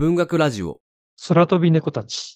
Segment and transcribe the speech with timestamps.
[0.00, 0.80] 文学ラジオ
[1.28, 2.34] 空飛び猫たち。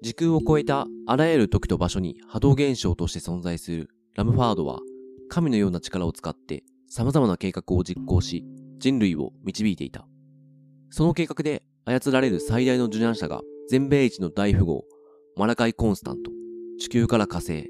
[0.00, 4.78] 時空を超えたあらゆる時と場所に波動現象として存在するラムファードは
[5.28, 8.46] 神のような力を使って様々な計画を実行し
[8.78, 10.08] 人類を導いていた。
[10.88, 14.84] その計画で操られる最大の受難者が全米一の大富豪
[15.36, 16.30] マラカイ・コンスタント。
[16.80, 17.68] 地球から火星、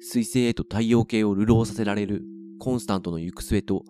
[0.00, 2.22] 水星へと太陽系を流浪させられる
[2.64, 3.82] コンスタントの行く末と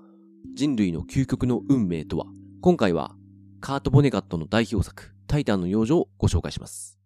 [0.55, 2.25] 人類の究極の運命とは
[2.63, 3.15] 今回は
[3.61, 6.99] カート・ボネガットの代表作タイタンの養生をご紹介します。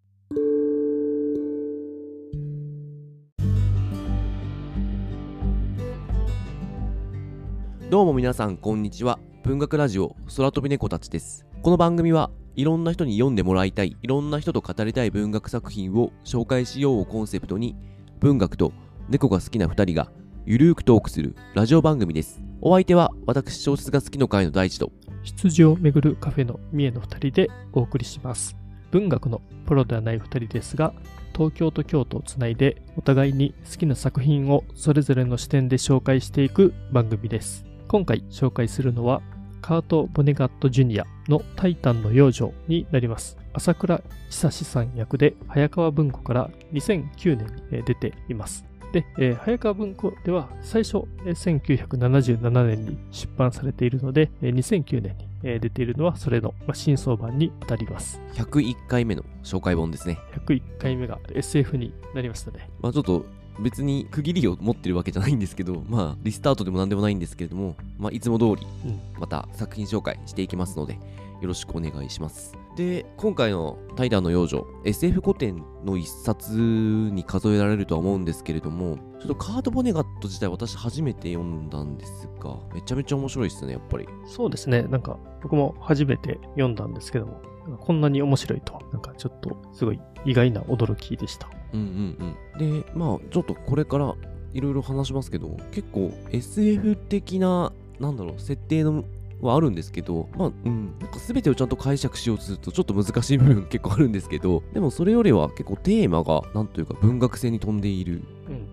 [7.89, 9.19] どうも皆さんこんにちは。
[9.43, 11.45] 文学ラジオ空飛び猫たちです。
[11.61, 17.75] この番組はいろんな人に読んでもらいたい、いろんな人と語りたい文学作品を紹介しようをコンセプトに
[18.21, 18.71] 文学と
[19.09, 20.09] 猫が好きな二人が
[20.49, 22.41] ゆるーくトークするラジオ番組です。
[22.61, 28.55] お相手は私小説が好きの会の大地と羊をめぐるカフェの三重の二人でお送りします。
[28.89, 30.93] 文学のプロではない二人ですが、
[31.35, 37.65] 東京と京都をつないでお互いに好きな作品をそれぞれの視点で紹介していく番組です。
[37.89, 39.21] 今回紹介するのは、
[39.61, 43.37] カート・ボネガット・ジュニアのタイタンの養生になります。
[43.51, 48.63] 朝倉久志さん役で早川文庫から2009年に出ています。
[48.97, 58.19] で、えー早川文庫では最初、えー1977年に出版されているので、えー2009年にえー出ているのはそれの、まあ、新装版に当たります。
[58.33, 60.17] 101回目の紹介本ですね。
[60.45, 62.69] 101回目が SF になりましたね。
[62.81, 63.25] まあちょっと
[63.59, 70.99] 別に区切りを持ってるわけじゃないんですけど、まあリスタートでも何でもないんですけれども、まあいつも通りうんまた作品紹介していきますので、よ
[71.47, 72.66] ろしくお願いします。
[72.77, 84.07] で、今回のタイタンの養生、SF 古典の一冊に数えられるとは思うんですけれども、ちょっとカード・ボネガット自体私初めて読んだんですが、めちゃめちゃ面白いですね、やっぱり。
[84.27, 84.83] そうですね。
[84.83, 87.41] なんか僕も初めて読んだんですけども、
[87.79, 91.49] こんなに面白いとは、なんかちょっとすごい意外な驚きでした。
[91.73, 92.83] うんうんうん。
[92.83, 94.13] で、まあ、ちょっとこれから
[94.53, 99.03] いろいろ話しますけど、結構 SF 的な、なんだろう、設定の
[99.41, 108.67] はあるんですけど、まあ、うん、なんか全てをちゃんと解釈しようとするとちょっと難しい部分結構あるんですけど、でもそれよりは結構テーマが、なんというか文学性に富んでいる、うんうん。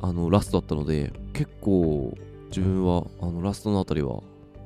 [0.00, 2.14] あの、ラストだったので、結構
[2.48, 4.22] 自分は、あの、ラストのあたりは、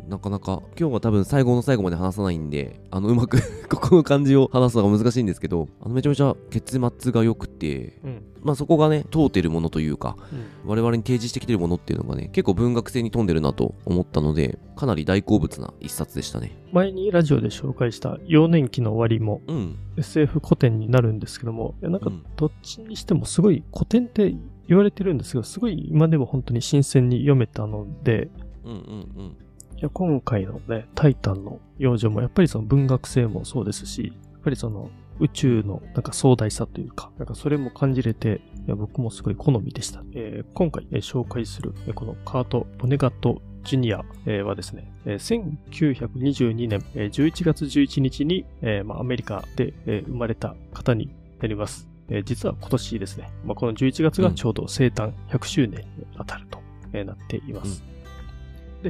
[0.08, 16.56] なかなか、今日は多分最後の最後まで話さないんで、あの、うまく ここの感じを話すのが難しいんですけど、あの、めちゃめちゃ結末が良くて、うんまあそこがね、通ってるものというか、うん我々に提示してきてるものっていうのがね、結構文学性に富んでるなと思ったので、かなり大好物な一冊でしたね。
[16.72, 19.76] 前にラジオで紹介した幼年期の終わりもうん。
[19.96, 24.36] SF 古典になるんですけども、なんかうんどっちにしてもすごい古典って
[24.68, 28.28] 言われてるんですけど、すごい今でも本当に新鮮に読めたので、
[28.64, 29.36] うんうんうん。
[29.82, 40.02] や今回のね、タイタンの養生もやっぱりその文学性もそうですし、やっぱりその宇宙のなんか壮大さというか、なんかそれも感じれて、いや僕もすごい好みでした。
[40.14, 49.74] えー今回、えー紹介するえーこのカート・ボネガット・ジュニア、えーはですね、えー1922年、えー11月11日に、えーまあ、アメリカで、
[50.06, 51.88] 生まれた方になります。
[52.08, 56.60] えー実は今年ですね、まあ、この11月がちょうど生誕100周年に当たると、
[57.04, 57.82] なっています。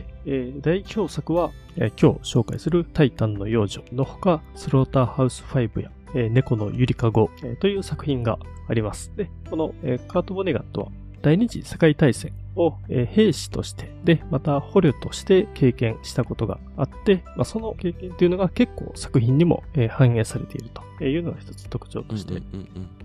[0.00, 9.12] で、えー代表作は、えー今日紹介するタイタンの幼女のほか、スローターハウス5や、えー猫のゆりかご、えーという作品があります。
[9.16, 10.88] で、この、えーカート・ボネガットは
[11.22, 20.68] 第二次世界大戦を、えー兵士として、で、また捕虜として経験したことがあって、まあ、その経験というのが結構作品にも、えー反映されている
[20.98, 22.34] というのが一つ特徴として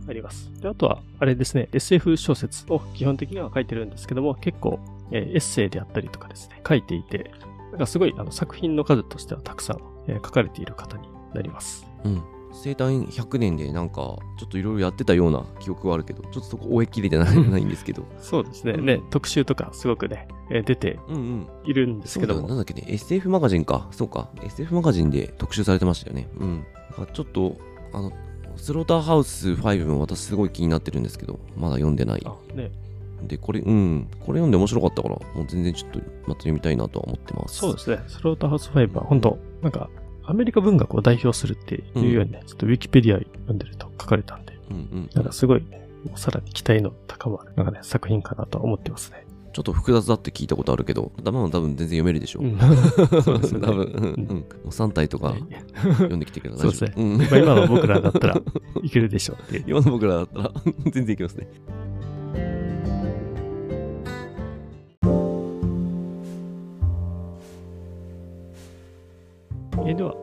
[0.10, 0.52] あります。
[0.62, 4.80] であとは、あれですね、SF 小説を基本的には書いてるんですけども、結構、
[5.12, 7.32] えーエッセイであったりとかですね、書いていて、
[7.72, 9.78] なんかすごいあの作品の数としてはたくさん、
[10.08, 11.88] えー書かれている方になります。
[12.04, 12.14] うん。
[12.14, 12.24] うん。
[12.54, 13.96] 生誕100年でなんか、
[14.38, 18.04] ちょっといろいろやってたような記憶はあるけど、ちょっとそこ終えきれてないないんですけど。
[18.20, 21.48] そうですね、うんね、特集とかすごくね、えー出てうんうん。
[21.64, 23.88] いるんですそうだよけども、なんだっけね、SF マガジンか。
[23.92, 24.30] そうか。
[24.44, 26.28] SF マガジンで特集されてましたよね。
[26.38, 26.66] うん。
[26.90, 27.56] だからちょっと、
[27.94, 28.12] あの、
[28.58, 32.22] スローターハウス5も私すごい気になってるんですけど、まだ読んでない。
[32.26, 32.70] あ、ね、
[33.28, 34.08] で、これ、うん。
[34.20, 37.58] これ読んで面白かったから、もう全然ちょっとまた読みたいなとは思ってます。
[37.58, 39.90] そうですね、スローターハウス5は本当なんか、
[40.24, 45.10] アメリカ文学を代表するっていうようにね、ちょっとウィキペディア読んでると書かれたんで、うんうん。
[45.14, 49.26] なんかすごい、もうさらに期待の高まる、なんかね、作品かなとは思ってますね。
[49.54, 52.40] ちょっと複雑だって聞いたことあるけど、頭も多分全然読めるでしょ。
[52.40, 52.58] うん
[53.22, 54.38] そうですよね多分、うんうん。
[54.38, 58.42] もう3体とかはい読んできてくれそうですねうんまあ今の僕らだったら
[58.82, 59.64] いけるでしょうっていう。
[59.68, 60.52] 今の僕らだったら
[60.92, 61.48] 全然いけますね。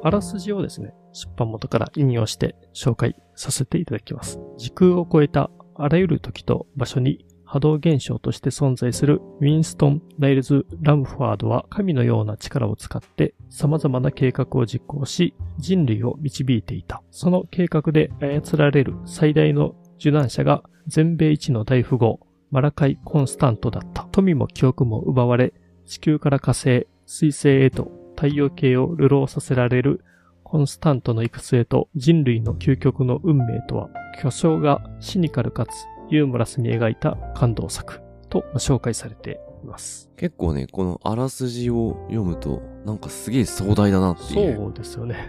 [0.02, 4.38] あらすじをですね、出版元から引用して紹介させていただきます。
[4.56, 17.02] 時空を超えたあらゆる時と場所に波動現象として存在するウィンストン・ライルズ・ラムファードは神のような力を使って様々な計画を実行し人類を導いていた。
[17.10, 24.08] その計画で操られる最大の受難者が全米一の大富豪マラカイ・コンスタントだった。
[24.12, 25.54] 富も記憶も奪われ
[25.86, 30.04] 地球から火星、水星へと太陽系を流浪させられる
[30.42, 35.70] コンスタントの行く末と人類の究極の運命とは、巨匠がシニカルかつ
[36.10, 40.10] ユーモラスに描いた感動作と紹介されています。
[40.16, 44.72] 結構ね、このあらすじを読むと、なんかすげえ壮大だなっていう。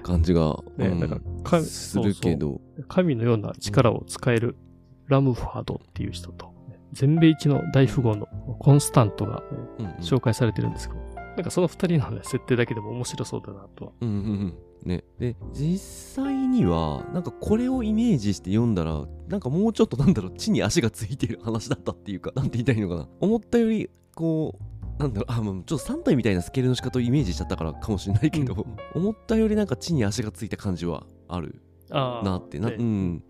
[0.02, 4.56] 感じが、ね、うんなんか神するけど、神のような力を使える
[5.06, 6.56] ラムファードっていう人と、
[6.94, 8.26] 全米一の大富豪の
[8.58, 9.44] コンスタントが
[10.00, 10.99] 紹介されてるんですけど、
[11.40, 13.92] なんかその二人のね、設定だけでも面白そうだなとは。
[14.02, 14.54] うんうんうん。
[14.84, 15.06] ね。
[15.20, 23.08] で、実際には、なんかこれをイメージして読んだら、なんかもうちょっとなんだろう、地に足がついてる話だったっていうか、なんて言いたらいいのかな。
[23.22, 33.24] 思ったより、こう、なんだろう、あ、もうちょっと3体みたいなスケールの仕方をイメージしちゃったからかもしれないけど、うん思ったよりなんか地に足がついた感じはあるなって、な、ねうん。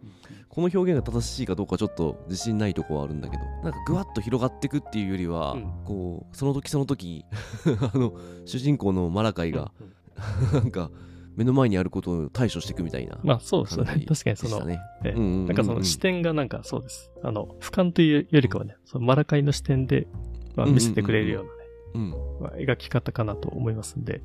[0.49, 5.71] この表現が正しいかどうかちょっと自信ないとこはあるんだけどなんかぐわっと広がっていくっていうよりは、うん。
[5.85, 7.23] こうその時その時
[7.93, 8.13] あの
[8.45, 9.93] 主人公のマラカイが、うんうん。
[10.63, 10.91] なんか
[11.35, 14.03] 目の前にあることを対処していくみたいなまあそうですよね。
[14.07, 15.15] 確かにその、うんうんうん。
[15.15, 17.11] うんなんかその視点がなんかそうです。
[17.23, 20.07] あの、俯瞰というよりかはね、そのマラカイの視点で、
[20.55, 20.81] まあ、うんうんうんうん。
[20.81, 21.59] 見せてくれるようなね、
[21.93, 22.09] うん、
[22.41, 24.21] まあ、描き方かなと思いますんで。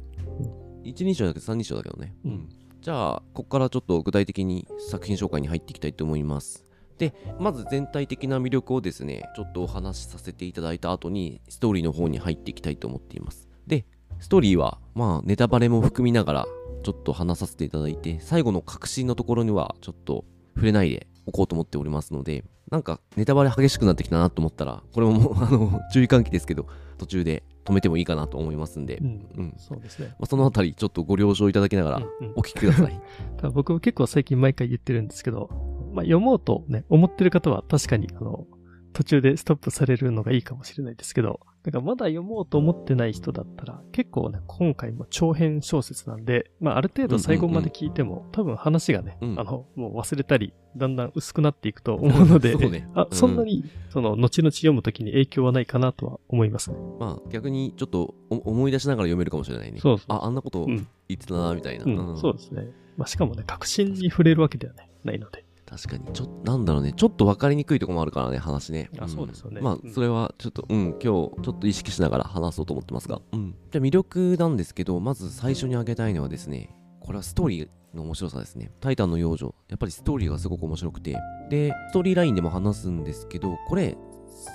[0.83, 2.49] 一人称だけど三人称だけどね、うん
[2.85, 6.67] じゃあここからちょっと具体的に作品紹介に入っていきたいと思います。
[6.99, 13.49] でまず全体的な魅力をですねちょっとお話しさせていただいた後にストーリーの方に入っていきたいと思っています。
[13.67, 13.87] で
[14.21, 16.47] ストーリーはまあネタバレも含みながら
[16.83, 26.67] ちょっと話させていただいて最後の確信のところにはちょっと触れないでおこうと思っておりますのでなんかネタバレ激しくなってきたなと思ったらこれももうあの注意喚起ですけど
[26.99, 29.27] 途中で止めてもいいかなと思いますんで、うん。
[29.37, 30.09] うんそうですね。
[30.19, 33.01] まあ、そのあたりちょっとご了承いただきながらうんうんお聞きください。
[33.37, 35.51] ただ僕も結構最近毎回言ってるんですけど、
[35.93, 38.47] まあ読もうとね、思ってる方は確かに、あの、
[38.93, 56.77] 途中でストップされるのがいいかもしれないですけど、なんかまだ読もうと思ってない人だったら、結構ね、今回も長編小説なんで、まあある程度最後まで聞いても、多分話がね、うんあの、もう忘れたり、だんだん薄くなっていくと思うので、そうねあ、うんそんなに、その、後々読むときに影響はないかなとは思いますね。
[57.01, 59.81] まあ逆にちょっとお思い出しながら読めるかもしれないね。
[59.81, 61.85] そうそうあ、あんなことうん言ってたな、みたいな。
[61.87, 62.69] うん、うんそうですね。
[62.99, 65.44] まあしかもね、確信に触れるわけではね、ないので。
[65.67, 68.91] 確かに、ちょっと、なんだろうね、ちょっと分かりにくいところもあるからね、話ね。
[68.99, 69.09] あん。
[69.09, 69.61] そうですよね。
[69.61, 69.93] まあうん。
[69.93, 73.21] それはちょっと、うん、今日ちょっと意識しながら話そうと思ってますが。
[73.33, 73.55] うん。
[73.71, 78.73] じゃあ魅力なんですけど、まず最初に挙げたいのはですね、これはストーリーの面白さですね。
[78.81, 81.17] タイタンの幼女、やっぱりストーリーがすごく面白くて、
[81.51, 83.97] で、ストーリーラインでも話すんですけど、これ、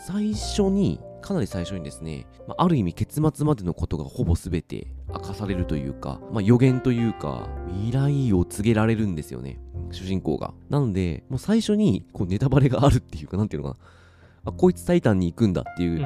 [0.05, 9.59] 最初に、かなり最初にですね、まあ、ある意味結末までのことがほぼ全て明かされるというか、まあ、予言というか、未来を告げられるんですよね。
[9.91, 10.53] 主人公が。
[10.69, 13.79] なので、もう最初にこうネタバレがあるっていうか、なんていうのか
[14.45, 14.51] な。
[14.51, 16.05] あ、こいつタイタンに行くんだっていう。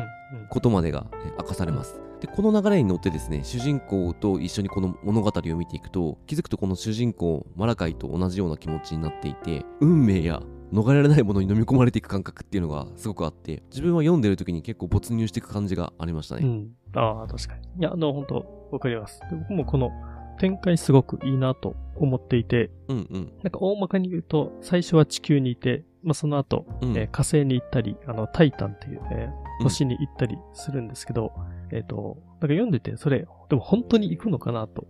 [0.49, 1.99] ことまでがえ明かされます。
[2.21, 10.41] で、この流れに乗ってですね、主人公と一緒にこの物語を見ていくと、気づくとこの主人公、マラカイと同じような気持ちになっていて、運命や
[10.73, 16.41] 逃れられないものに飲み込まれていく感覚っていうのがすごくあって、自分は読んでる時に結構没入していく感じがありましたね。
[16.43, 16.71] うん。
[16.95, 17.67] ああ、確かに。
[17.79, 19.19] いや、あの、本当わかります。
[19.29, 19.91] で僕もこの
[20.39, 23.33] 展開すごくいいなと思っていて、うんうん。
[23.43, 31.31] なんか大まかに言うと、最初は地球にいて、まあ、その後、うんえー火星に行ったり、あの、タイタンっていう、えーうん星に行ったりするんですけど、
[31.71, 34.87] えっ、と、なんか読んでて、それ、でも本当に行くのかなと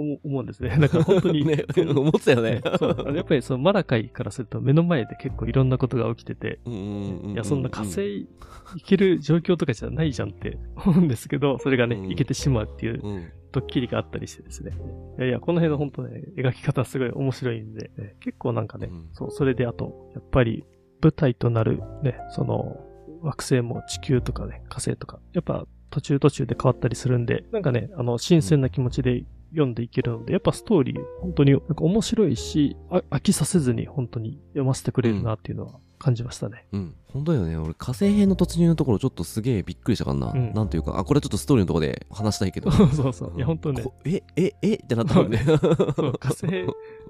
[0.00, 0.70] 思うんですね。
[0.78, 1.44] なんか本当に。
[1.44, 2.60] ね思ってたよね。
[2.78, 8.26] そうやっぱりそのマラカイからすると目の前で結構いろんなことが起きてて、いや、そんな火星
[8.74, 14.72] 行ける状況とかじゃないじゃんって 思うんですけど、それがね、うん行けてしまうっていううんドッキリがあったりしてですね。
[15.18, 20.64] いやいや、この辺の本当ね、描き方すごい面白いんで、ね結構なんかね、うんそう、それであと、やっぱり
[21.00, 22.84] 舞台となるね、その、
[23.22, 36.66] 惑星も地球とかね、火星とか、やっぱ途中途中で変わったりするんで、なんかね、あの、新鮮な気持ちで読んでいけるので、やっぱストーリー、本当になんか面白いし、あ飽きさせずに本当に読ませてくれるなっていうのは感じましたね。
[36.72, 37.56] うん、本当だよね。
[37.56, 40.32] 俺、火星編の突入のところ、ちょっとすげえびっくりしたかな。
[40.32, 42.70] うんなんというか、あ、これちょっとストーリーのところで話したいけど。
[42.92, 43.32] そうそう。
[43.36, 44.74] いや、本当ね、こえ、え、え？
[44.74, 45.38] ってなったもんね。
[45.44, 45.58] そう
[46.18, 46.46] 火星、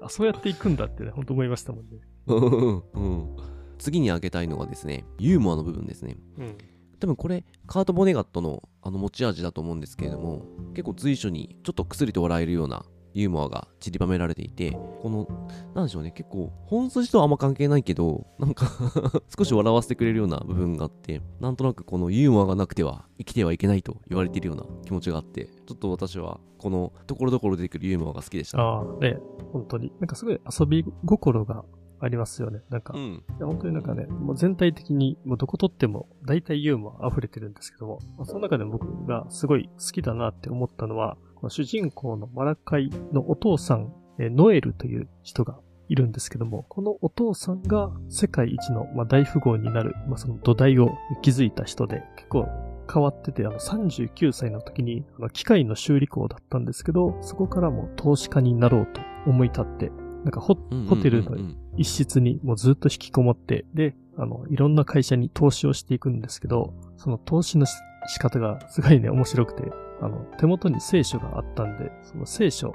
[0.01, 1.99] あ、そうやっていくんだってね、本当思いましたもんね。
[2.27, 3.35] うんうんうん
[3.79, 6.17] 次に挙げたいのがですね、ユーモアの部分ですね。
[6.37, 6.57] うん。
[6.99, 14.71] 多分これ、カート・ボネガットのあの持ち味だと思うんですけれども、結構随所にちょっとくすりと笑えるようなユーモアが散りばめられていて、
[15.01, 15.27] この、
[15.73, 18.71] なんでしょうね、結構、本筋とはあんま関係ないけど、なんか
[19.37, 28.63] 少し笑わせてくれるような部分があって、なんとなくこのユーモアがなくては生きてはいけないと言われているような気持ちがあって、ちょっと私は、この、ところどころ出てくるユーモアが好きでした、ね。
[28.63, 29.19] あ、
[29.51, 29.91] 本当に。
[29.99, 31.65] なんかすごい遊び心が
[31.99, 32.61] ありますよね。
[32.69, 33.23] なんか、いうん。
[33.39, 50.91] や本当になんかね、もう全体的に、もうどこ撮っても大体ユーモア溢れてるんですけども、まあ、その中で僕がすごい好きだなって思ったのは、この主人公のマラカイのお父さん、えーノエルという人がいるんですけども、このお父さんが世界一の、まあ、大富豪になる、まあ、その土台を
[51.21, 52.47] 築いた人で、結構
[52.91, 59.91] 変わってて、あの39歳の時に、あの機械の修理工だったんですけど、そこからも投資家になろうと思い立って、
[60.23, 61.37] なんかホうんホテルの
[61.77, 67.73] 一室にもうずっと引きこもって、で、あの、いろんな会社に投資をしていくんですけど、その投資のし
[68.07, 69.63] 仕方がすごいね、面白くて、
[70.01, 72.71] あの、手元に聖書があったんで、その聖書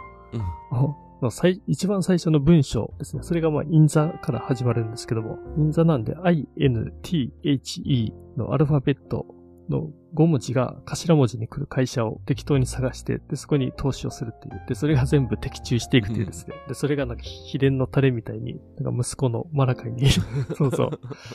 [1.23, 3.23] の最一番最初の文章ですね。
[3.23, 9.27] それがまあ、インザから始まるんですけども、インザなんで INTHE のアルファベット
[9.68, 14.62] の5文字が頭文字に来る会社を適当に探して、で、そこに投資をするっていう。
[14.68, 16.54] で、それが全部的中していくっていうですね。
[16.68, 20.09] で、それがなんか秘伝のタレみたいに、なんか息子のマラカイに、
[20.56, 20.90] そうそう、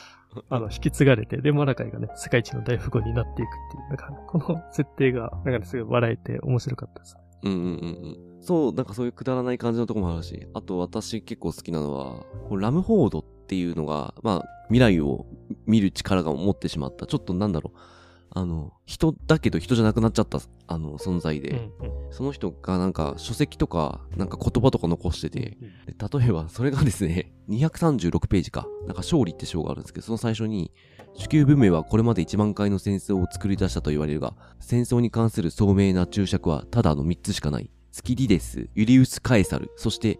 [0.48, 7.16] あの、引き継がれて、で、マラカイがね、世界一の大富豪になっていくっていう、なんか、この設定が、なんかね、すごい笑えて面白かったです。
[7.42, 7.68] うんうんうんう
[8.38, 8.42] ん。
[8.42, 15.26] そう、なんかそういうくだらない感じのところもあるし、あと私結構好きなのは、ラムフォードっていうのが、まあ、未来を
[15.66, 17.78] 見る力が持ってしまった、ちょっとなんだろう、
[18.32, 28.66] あの、人だけど人じゃなくなっちゃった、あの、存在で、うんうんその人がなんか書籍とか、なんか言葉とか残してて、で例えばそれがですね、236ページか。
[28.80, 30.72] なんか勝利って章があるんですけど、その最初に、
[31.16, 37.70] 地球文明はこれまで1万回の戦争を作り出したと言われるが、戦争に関する聡明な注釈はただの3つしかない。
[37.92, 40.18] スキリデス、ユリウス・カエサル、そして、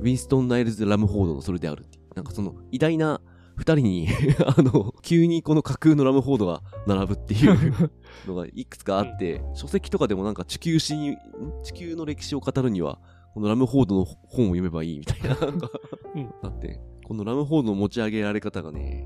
[0.00, 1.98] ウィンストン・ナイルズ・ラムフォードのそれであるって。
[2.14, 3.20] なんかその偉大な
[3.56, 4.08] 二人に
[4.46, 7.90] あの、急にこの架空のラムフォードが並ぶっていう
[8.26, 11.16] のがいくつかあって、書籍とかでもなんか地球史に、ん
[11.62, 12.98] 地球の歴史を語るには、
[13.34, 15.70] このラムフォードの本を読めばいいみたいな、なんか
[16.14, 16.30] うん。
[16.42, 19.04] だって、このラムフォードの持ち上げられ方がね、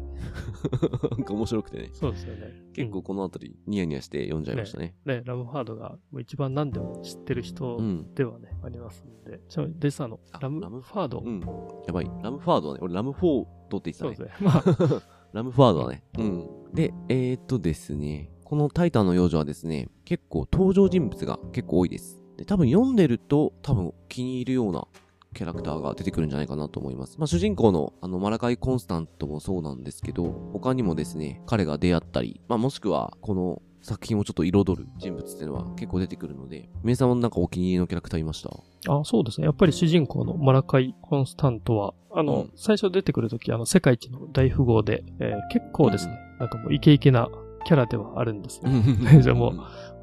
[1.11, 2.53] なんか面白くてね、そうですよね。
[2.75, 4.95] 結構このあたりニヤニヤして読んじゃいましたね。
[5.07, 8.15] ね、ラムファードがもう一番何でも知ってる人うん。
[8.15, 9.41] ではね、ありますんで。
[9.49, 11.41] ちなみに、デスあのあ、ラムラムファード、うん。
[11.87, 12.11] やばい。
[12.23, 14.43] ラムファードはね、俺ラムフォードって言ってたねそうです。
[14.43, 14.51] ね。
[14.51, 16.05] まあ、 ラムファードだね。
[16.19, 16.49] うん。
[16.75, 22.23] で、えー、っとですね、このタイタンの幼女はですね、結構登場人物が結構多いです。
[22.37, 24.87] で、多分読んでると多分気に入るような
[25.35, 27.19] キャラクターが出てくるんじゃないかなと思います。
[27.19, 38.51] まあ主人公のあのマラカイ・コンスタントもそうなんですけど、他にもですね、彼が出会ったり、まあもしくはこの作品をちょっと彩る人物っていうのは結構出てくるので、皆さんもなんかお気に入りのキャラクターいました？
[38.93, 39.45] あ、そうですね。
[39.47, 47.29] やっぱり主人公のマラカイ・コンスタントは、あの、うん最初出てくるとき、あの、世界一の大富豪で、えー結構ですね、なんかもうイケイケな
[47.67, 49.21] キャラではあるんですね。
[49.23, 49.55] じゃあもう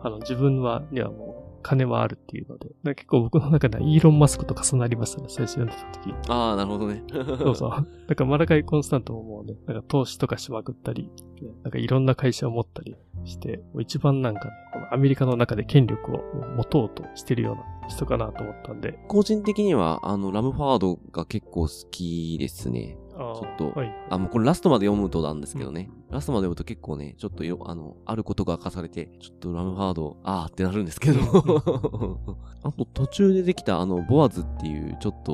[0.03, 6.13] あの、自分は、にはもう、金はあるっていうので、結構僕の中ではイーロン・マスクと重なりましたね、最初読んでた時。
[6.29, 7.03] ああ、なるほどね。
[7.11, 7.69] そうそう。
[7.69, 11.03] なんかマラカイ・コンスタントももうね、なんか投資とかしまくったり、
[11.41, 16.21] ねなんかいろんな会社を持ったりして、もう一番なんかね、このアメリカの中で権力を
[16.57, 22.97] 持とうとしてるような人かなと思ったんで、個人的には、あの、ラムファードが結構好きですね。
[23.21, 23.93] ちょっとはい。
[24.09, 25.89] あ、もうこれラストまで読むとなんですけどね。
[26.09, 31.19] ラストまで読むと結構ね、ちょっとよ、あの、あることが明かされて、ちょっとラムファード、あーってなるんですけど。
[32.63, 35.33] あと途中でできたあの、ボアズっていう、ちょっと、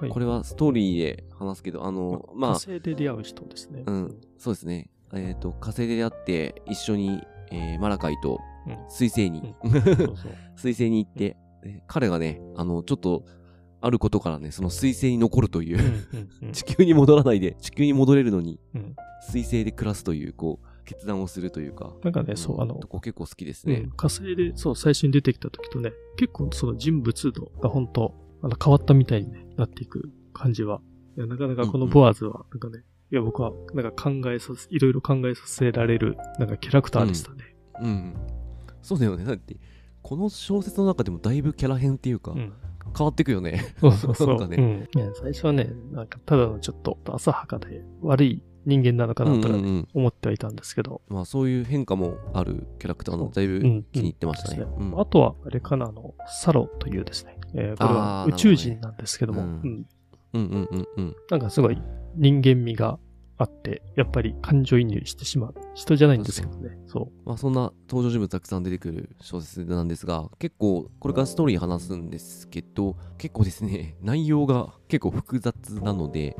[0.00, 0.10] はい。
[0.10, 3.82] これはストーリーで話すけど、あの、まあ、火星で出会う人ですね。
[3.86, 4.90] うん、そうですね。
[5.12, 9.54] えっ、と、火星で出会って、一緒に、えーマラカイとうん水星に。
[10.56, 13.24] 水星に行って、で彼がね、あの、ちょっと、
[13.80, 21.94] あることからね、その水星に残るというう、んうんうん 地球に戻らないで、地球に戻れるのに、うん水星で暮らすという、こう、決断をするというか。
[22.02, 23.90] なんかね、そう、あの結構好きですねうん。
[23.90, 30.80] 火星で、そう、最初に出てきた時とね、結構その人物度が本当あの、変わったみたいに、ね、なっていく感じは。
[31.16, 32.82] いや、なかなかこのボアーズは、なんかね、
[33.12, 37.56] いや、僕は、なんか考えさせ、いろいろ考えさせられる、なんかキャラクターでしたね。
[37.82, 38.14] うん。
[38.82, 39.24] そうだよね。
[39.24, 39.56] だって、
[40.02, 42.52] この小説の中でもだいぶキャラ編っていうか、うん。
[42.96, 43.74] 変わってくよね。
[43.80, 44.28] そうそうそう。
[44.28, 44.56] なんかね。
[44.94, 45.14] うん。
[45.14, 49.54] 最初はね、なんか、ただのちょっと、浅はかで、悪い人間なのかなとか
[49.94, 51.02] 思ってはいたんですけど。
[51.08, 53.82] まあそういう変化もあるキャラクターのだいぶうん。
[53.92, 54.64] 気に入ってましたね。
[54.96, 59.86] あとは、あれかな、あの、サロというですね、えーこれは宇宙人なんですけども、うん。
[60.32, 60.42] うん。
[60.42, 60.88] うん。
[60.96, 61.16] うん。
[61.30, 61.80] なんかすごい
[62.16, 62.98] 人間味が
[63.40, 65.54] あって、やっぱり感情移入してしまう。
[65.74, 66.76] 人じゃないんですけどね。
[66.86, 76.36] そまあそんな登場人物たくさん出てくる小説なんですが、結構これからストーリー話すんですけど、結構ですね、 内容が結構複雑なので、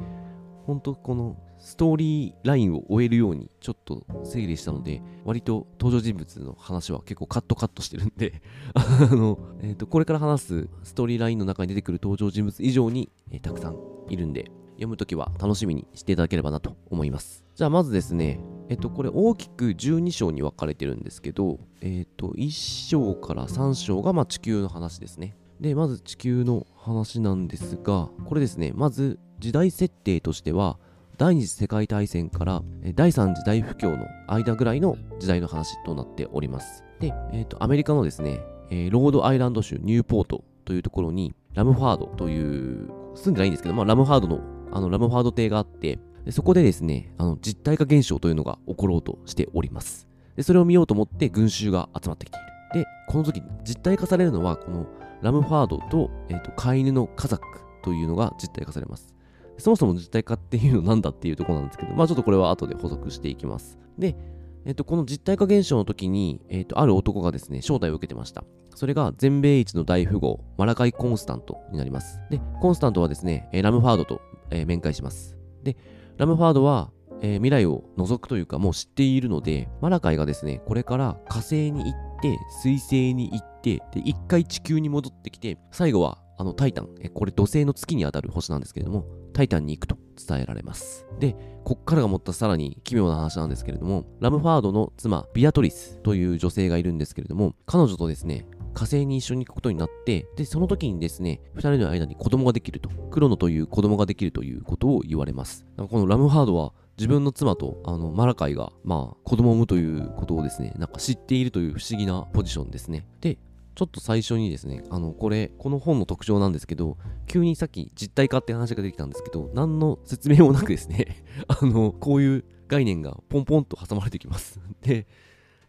[0.67, 8.43] 本当このストーリーラインを終えるようにちょっと整理したので、割と登場人物の話は結構カットカットしてるんで、
[8.77, 13.77] あの、えっ、と、これから話すストーリーラインの中に出てくる登場人物以上に、えーたくさん
[14.11, 14.51] いるんで、
[14.81, 17.45] 読むときは楽しみにしていただければなと思います。
[17.55, 25.37] じゃあまずですね、えっと、これ大きく12章に分かれてるんですけど、えっと、1章から3章がま地球の話ですね。
[25.61, 30.79] で、まず地球の話なんですが、これですね、まず時代設定としては、
[31.19, 32.63] 第二次世界大戦から
[32.95, 36.83] 第三次大不況の間ぐらいの時代の話となっております。
[36.99, 44.41] で、えっと、アメリカのですね、えーロードアイランド州ニューポートというところに、ラムファードという、住んでないんですけど、まあ、ラムファードの、
[44.73, 50.09] あの、ラムファード邸があって、でそこでですね、あの、実体化現象というのが起ころうとしております。
[50.37, 52.41] で、それを見ようと思って群衆が集まってきてい
[52.79, 52.85] る。
[52.85, 54.87] で、この時、実体化されるのは、この
[55.23, 57.47] ラムファードと、えっ、と、飼い犬のカザック
[57.83, 59.15] というのが実体化されます。
[59.59, 63.79] そもそも実体化っていうのなんだっていうところなんですけど、まあちょっとこれは後で補足していきます。
[63.99, 64.17] で、
[64.65, 68.45] えっ、と、この実体化現象の時に、えっ、と、ある男がですね、招待を受けてました。
[68.75, 72.21] それが全米一の大富豪、マラカイ・コンスタントになります。
[72.31, 75.37] で、コンスタントはですね、ラムファードと、えー面会します。
[75.63, 75.77] で、
[76.17, 76.91] ラムファードは、
[77.23, 89.05] えー未来を覗くというかもう知っているので、マラカイがですね、これから火星に行って、水星に行って、で、一回地球に戻ってきて、最後は、あの、タイタン、えこれ土星の月にあたる星なんですけれども、
[89.35, 91.07] タイタンに行くと伝えられます。
[91.19, 105.67] で、こっからが持ったさらに奇妙な話なんですけれども、ラムファードの妻、ビアトリスという女性がいるんですけれども、彼女とですね、火星に一緒に行くことになって、で、その時にですね、二人の間に子供ができると、クロノという子供ができるということを言われます。
[105.77, 113.07] このラムハードは、自分の妻と、あの、マラカイが、まあ、子供を産むということをですね、なんか知っているという不思議なポジションですね。
[113.23, 113.39] で、
[113.75, 124.61] ちょっと最初にですね、あの、これ、この本の特徴なんですけど、急にさっき実体化って話が出てきたんですけど、何の説明もなくですね、 あの、こういう概念がポンポンと挟まれてきます。
[124.83, 125.07] で、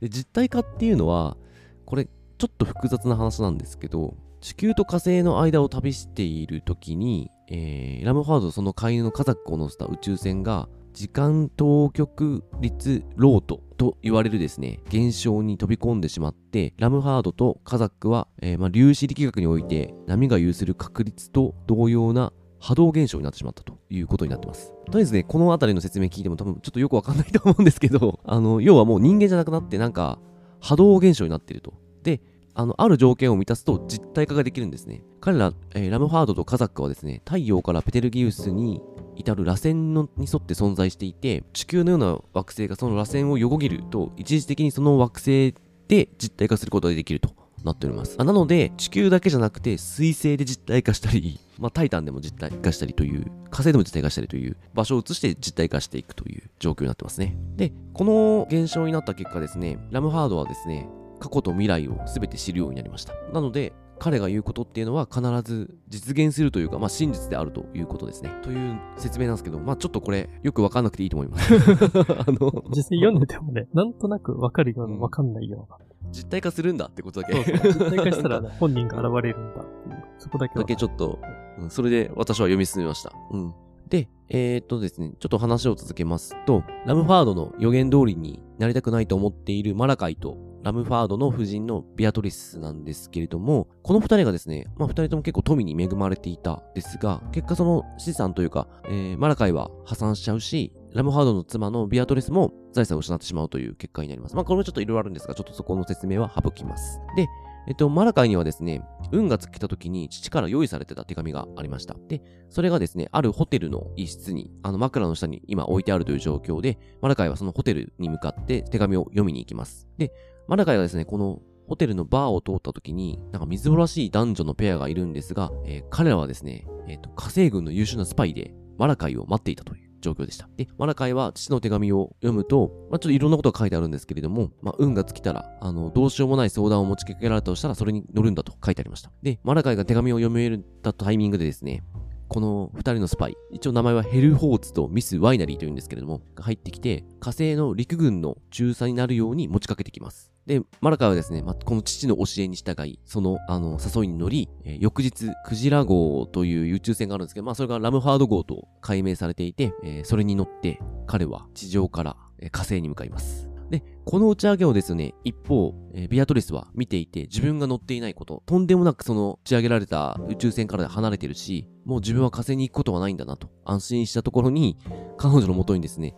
[0.01, 1.37] で実体化っていうのは、
[1.85, 2.09] これ、
[2.41, 24.73] ちょっと複雑な話なんですけど、地球と火星の間を旅している時に、えーラムファードその飼い犬のカザックを乗せた宇宙船が、時間当局率ロートと言われるですね、現象に飛び込んでしまって、ラムハードとカザックは、えーまあ、粒子力学において波が有する確率と同様な波動現象になってしまったということになってます。
[24.87, 30.17] とりあえずね、この辺りの説明聞いても多分ちょっとよくわかんないと思うんですけど、あの、要はもう人間じゃなくなってなんか
[30.59, 31.75] 波動現象になってると。
[32.03, 32.19] で、
[32.53, 35.03] あの、ある条件を満たすと実体化ができるんですね。
[35.19, 38.81] 彼ら、えーラムファードとカザックはですね、太陽からペテルギウスに
[39.15, 45.55] 至る螺旋のに沿って存在していて、地球のような惑星がその螺旋を横切ると、一時的にその惑星
[45.87, 48.15] で実体化することができるとなっております。
[48.17, 57.37] あなので、地球だけじゃなくて、水星で実体化したり、 まあ、タイタンでも実体化したりという、火星でも実体化したりという場所を移して実体化していくという状況になってますね。
[57.55, 60.89] で、この現象になった結果ですね、ラムハードはですね、
[61.21, 63.13] 過去と未来を全て知るようになりました。
[63.31, 68.31] なので、彼が言うことっていうのは必ず実現するというか、まあ真実であるということですね。
[68.41, 71.53] という説明なんですけど、まあちょっとこれよくわかんなくていいと思います。
[71.53, 75.77] あの、実際読んでてもね、なんとなくわかるような、わかんないような。
[76.11, 77.33] 実体化するんだってことだけ。
[77.33, 77.89] そうそう。
[77.89, 80.03] 実体化したらね、 本人が現れるんだっていう。
[80.17, 81.19] そこだけはだけちょっと、
[81.59, 83.13] うんそれで私は読み進めました。
[83.29, 83.53] うん。
[83.87, 104.35] で、えー、っとですね、ちょっと話を続けますと、ラムファードの予言通りになりたくないと思っているマラカイと、ラムファードの夫人のビアトリスなんですけれども、この二人がですね、まあ二人とも結構富に恵まれていたですが、結果その資産というか、えー、マラカイは破産しちゃうし、ラムファードの妻のビアトリスも財産を失ってしまうという結果になります。
[104.35, 107.01] まあこれもちょっといろいろあるんですが、ちょっとそこの説明は省きます。
[107.17, 107.27] で、
[107.67, 111.95] えっと、マラカイにはですね、運が尽きた時に父から用意されてた手紙がありました。
[112.07, 119.87] で、それがですね、あるホテルの一室に、あの枕の下に今置いてあるという状況で、マラカイはそのホテルに向かって手紙を読みに行きます。
[119.97, 120.11] で、
[120.47, 130.49] マラカイがですね、このホテルのバーを通った時に、なんかみずぼらしい男女のペアがいるんですが、えー彼らはですね、えっ、と、火星軍の優秀なスパイで、マラカイを待っていたという状況でした。
[130.57, 139.11] で、マラカイは父の手紙を読むと、まあ、ちょっといろんなことが書いてあるんですけれども、まあ、運が尽きたら、あの、どうしようもない相談を持ちかけられたとしたら、それに乗るんだと書いてありました。
[139.23, 141.83] で、マラカイが手紙を読めたタイミングでですね、
[142.27, 150.30] この二人のスパイ、一応名前はヘルホーツとミス・ワイナリーというんですけれども、が入ってきて、火星の陸軍の中佐になるように持ちかけてきます。
[150.51, 163.49] で、マラカはですね、まあ、この父の教えに従い、その、あの、誘いに乗り、えー翌日、クジラ号という宇宙船があるんですけど、まあ、それがラムファード号と解明されていて、えーそれに乗って、彼は地上から、え火星に向かいます。
[163.69, 174.77] で、この打ち上げをですね、一方、えービアトリスは見ていて、自分が乗っていないこと、とんでもなくその打ち上げられた宇宙船から離れてるし、もう自分は火星に行くことはないんだなと安心したところに、
[175.17, 176.13] 彼女のもとにですね、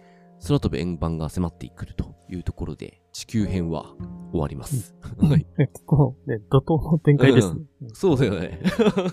[0.47, 3.93] 空飛ぶ円盤が迫ってくるというところで、地球編は
[4.31, 4.95] 終わります。
[5.19, 5.45] はい。
[5.57, 7.61] ね結構ね、怒涛の展開ですね。
[7.93, 8.59] そうだよね。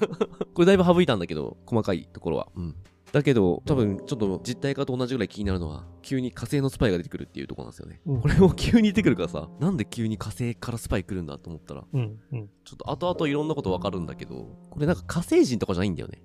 [0.54, 2.48] これだいぶ省いたんだけど、細かいところは。
[2.56, 2.74] うん。
[3.12, 8.00] だけど、多分、ちょっと実体化と同じぐらい気になるのは、急に火星のスパイが出てくるっていうところなんですよね。
[8.06, 12.48] うんこれも急に出てくるからさ、なんで急に火星からスパイ来るんだと思ったら、うん、うん。
[12.64, 16.22] ちょっと後々いろんなことわかるんだけど、これなんか火星人とかじゃないんだよね。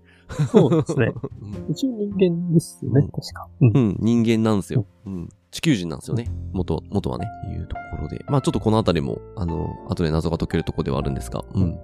[0.52, 1.12] そうですね。
[1.42, 3.50] うん一応人間ですよね、うん確か。
[3.60, 4.86] うんうん、人間なんですよ。
[5.06, 5.30] うん。
[5.56, 6.30] 地球人なんですよね。
[6.52, 7.26] 元、元はね。
[7.50, 8.26] いうところで。
[8.28, 11.80] まあちょっとこのあたりも、あの、後で謎が解けるところではあるんですが、うん。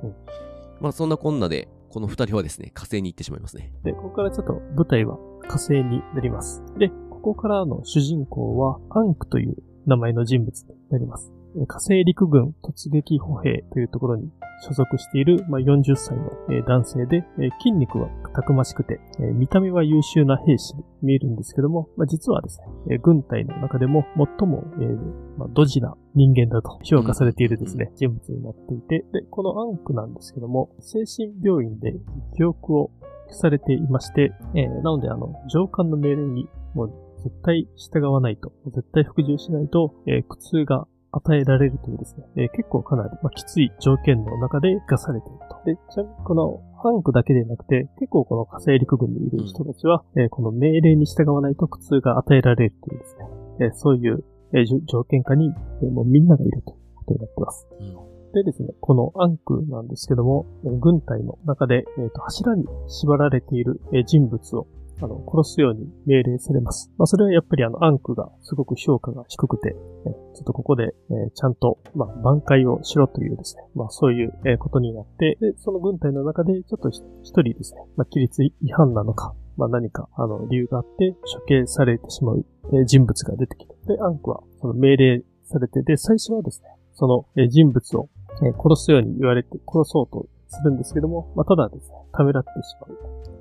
[0.82, 3.72] まあそんなこんなで、この二人はですね、火星に行ってしまいますね。
[3.86, 6.62] で、ここからちょっと舞台は火星になります。
[6.78, 9.56] で、ここからの主人公はアンクという
[9.86, 11.32] 名前の人物になります。
[11.58, 24.06] え火星陸軍突撃歩兵というところに所属している、まあ、40歳のえー男性で、えー筋肉はたくましくて、えー見た目は優秀な兵士に見えるんですけども、まあ、実はですね、えー軍隊の中でも
[24.40, 24.98] 最も、えー
[25.38, 31.94] まあ、ドジな人間だと評価されているですね、人物になっていて、で、このアンクなんですけども、精神病院で
[32.36, 32.92] 記憶を
[33.30, 45.62] されていまして、えーなので、あの、上官の命令にもう絶対従わないと、絶対服従しないと、えー苦痛が与えられるというですね、えー結構かなり、まあ、きつい条件の中で出されていると。
[45.66, 53.26] で、ちなみにこのハンクだけでなくて、結構この火星陸軍にいる人たちは、えーこの命令に従わないと苦痛が与えられるというですね、
[53.62, 55.52] えーそういう、え条件下に、
[55.84, 57.68] えーもうみんながいるということになっています。
[57.80, 58.34] うん。
[58.34, 64.68] でですね、このアンクなんですけども、えー軍隊の中で、えーと柱に縛られているえー人物を
[65.02, 66.92] あの殺すように命令されます。
[66.98, 88.10] まあ、それはやっぱりあのアンクがすごく評価が低くて、えちょっとここで、えちゃんと、まあ、挽回をしろというですね、まあ、そういうことになって、で、その軍隊の中でちょっと一人ですね、まあ、規律違反なのか、まあ、何か、あの、理由があって処刑されてしまう、え人物が出てきて、で、アンクはその命令されて、で、最初はですね、そのえ人物を
[88.44, 92.98] え殺すように言われて殺そうとするんですけども、まあ、ただですね、ためらってしまう。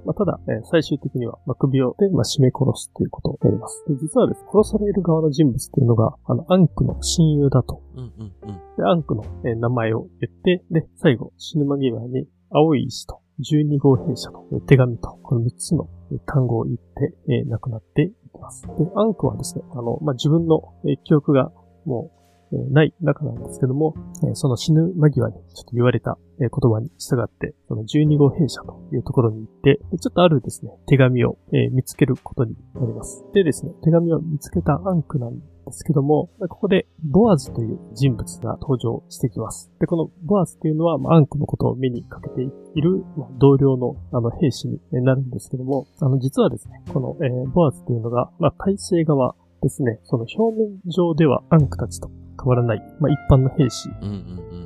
[0.06, 3.84] まあ、ただ、えー最終的には、まあ、首をで、まあ、絞め殺すということをやります。
[3.88, 7.82] で実はですね、殺される側の人物というのが、あの、アンクの親友だと。
[7.94, 8.54] うんうんうん。
[8.76, 18.62] で、アンクの、えー名前を言って、で、最後、死ぬ間際に、青い石と、12号兵舎のえー手紙と、この3つのえー単語を言って、えー亡くなっていきます。
[18.66, 21.50] で、アンクはですね、あの、まあ、自分の、えー記憶が
[21.84, 22.19] もう、
[22.52, 23.94] えない中なんですけども、
[24.34, 31.36] その死ぬ間際にちょっと言われた、言葉に従って、その12号兵舎というところに行って、ちょっとあるですね、手紙を、
[31.72, 33.24] 見つけることになります。
[33.34, 39.70] でですね、手紙を見つけたアンクなんですけども、ここでボアズという人物が登場してきます。
[39.78, 42.42] で、このボアズというのは、アンクのことを目にかけて
[42.74, 43.04] いる、
[43.38, 47.16] 同僚のあの兵士になるんですけども、あの実はですね、この、
[47.52, 53.88] ボアズというのが、まあ体制側ですね、その表面上ではアンクたちと変わらない、まあ一般の兵士。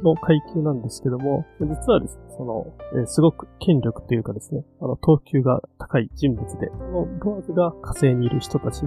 [0.04, 8.82] の階級なんですけども、実はですね、その、えーすごく権力というかですね、あの、等級が高い人物で、このボアズが火星にいる人たち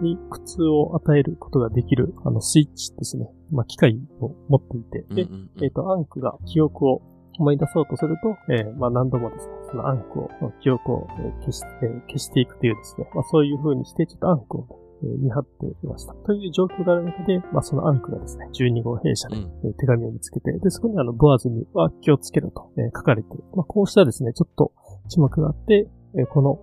[0.00, 5.28] に苦痛を与えることができる、あの、スイッチですね、まあ、機械を持っていて、で
[5.62, 7.02] えっ、と、アンクが記憶を
[7.38, 16.14] 思い出そうとすると、えーまあ何度もですね、そのアンクを、記憶を、えー消し、えー消していくというですね、まあそういう風にして、ちょっとアンクを、えー見張っていました。
[16.14, 19.36] という状況がある中で、まあそのアンクがですね、12号兵舎で、
[19.78, 23.44] 手紙を見つけて、で、そこにあの、ボアズには気をつけろと、えー書かれている。
[23.54, 24.72] まあこうしたですね、ちょっと
[25.08, 25.88] 字幕があって、
[26.18, 26.58] えーこの、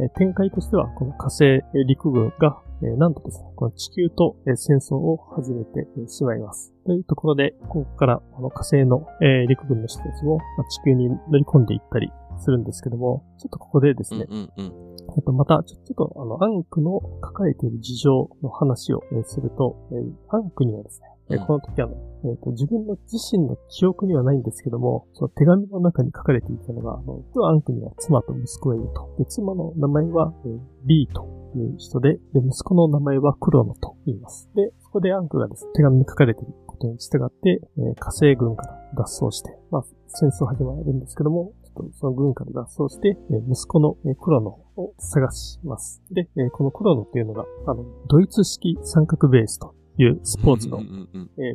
[0.00, 6.72] えー展開としては、この火星えー陸軍が、えーなんとですね、この地球とえー戦争を始めてえーしまいます。
[6.86, 14.93] というところで、ここからこの火星のえー陸軍の人たちもまあ地球に乗り込んでいったりするんですけども、ちょっとここでですね、うんうんうん。
[15.16, 29.14] えっと、また、ちょっと、あの、アンクの抱えている事情の話を、えーすると、えーアンクにはですね、この時あの、えっと、自分の自身の記憶にはないんですけども、その手紙の中に書かれていたのが、あの、アンクには妻と息子がいると。
[29.18, 31.24] で、妻の名前は、えー、リーと
[31.56, 34.50] いう人で、で、息子の名前はクロノと言います。
[34.54, 46.02] で、そこでアンクがですね、手紙に書かれていることに従って、えー火星軍から脱走して、まあ、戦争始まるんですけども、とその軍から脱走して、えー息子のえークロノを探します。
[46.10, 50.80] で、えーこのクロノっていうのが、あの、ドイツ式三角ベースというスポーツの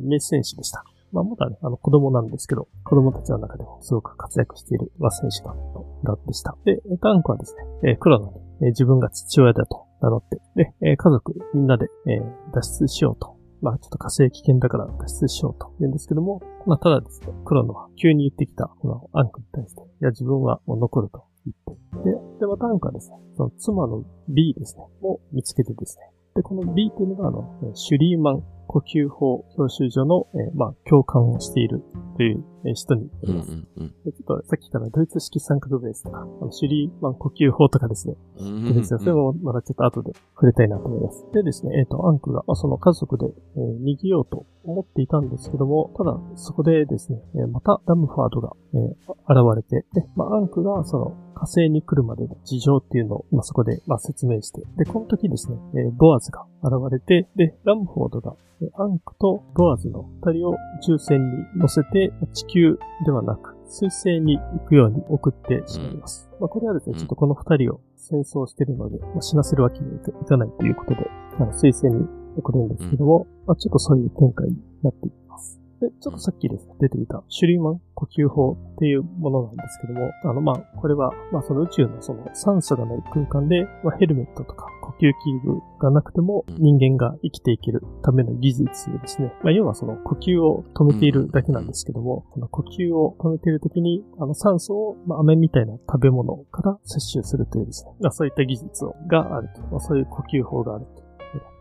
[0.02, 0.84] 名選手でした。
[1.12, 6.56] まあ、まだね、あの、子供なんですけど、子供たちの中でもすごく活躍している、まあ、選手だったでした。
[6.64, 28.44] で、タンクはですね、えー、黒野に、えー、自分が父親だと名乗って、で、えー、家族みんなで、えー、脱出しようとまあちょっと火星危険だから脱出しようと言うんですけども、まあただですね、黒のは急に言ってきた、このアンクに対して、いや自分はもう残ると言って、で、で、またアンクはですね、その妻の B ですね、を見つけてですね、で、この B っていうのがあの、シュリーマン。
[28.70, 31.82] 呼吸法教習所の、えー、まあ、共感をしている
[32.16, 33.50] という、えー、人になります。
[33.50, 38.14] うんうんうん、でちょっとさっきからドイツ式三角ベースとか、あのシュリーマン呼吸法とかですね。
[38.38, 41.26] うんうんうん、それもまだちょっと後で触れたいなと思います。
[41.32, 58.36] でですね、えっ、ー、と、アンクが、まあ、その家族で、えー、逃げようと思っていたんですけども、ただ、そこでですね、えー、またダムファードが、えー、現れて、で、まあ、アンクがその火星に来るまでの事情っていうのを、まあ、そこで、まあ、説明して、で、この時ですね、えー、ボアズが現れて、で、ラムフォードが、
[58.74, 66.28] アンクとボアズの二人を宇宙船に乗せて地球ではなく水星に行くように送ってしまいます。
[66.34, 71.06] うん、まあ、これはですね、ちょっとこの二人を戦争しているので、まあ、死なせるわけにはいかないということで、
[71.38, 75.10] あの水星に送るんですけども、うん、まあ、ちょっとそういう展開になってい。
[75.80, 88.68] で、ちょっとさっきですね、出ていたシュリーマン呼吸法っていうものなんですけども、あの、まあ、これは、まあ、その宇宙のその酸素がない空間で、まあ、ヘルメットとか呼吸器具がなくても人間が生きていけるための技術
[89.00, 89.32] ですね。
[89.42, 99.62] まあ、要はその呼吸を止めているだけなんですけども、この呼吸を止めているときに、あの酸素を、まあ、飴みたいな食べ物から摂取するというですね、まあ、そういった技術があると。
[99.70, 101.10] まあ、そういう呼吸法があると。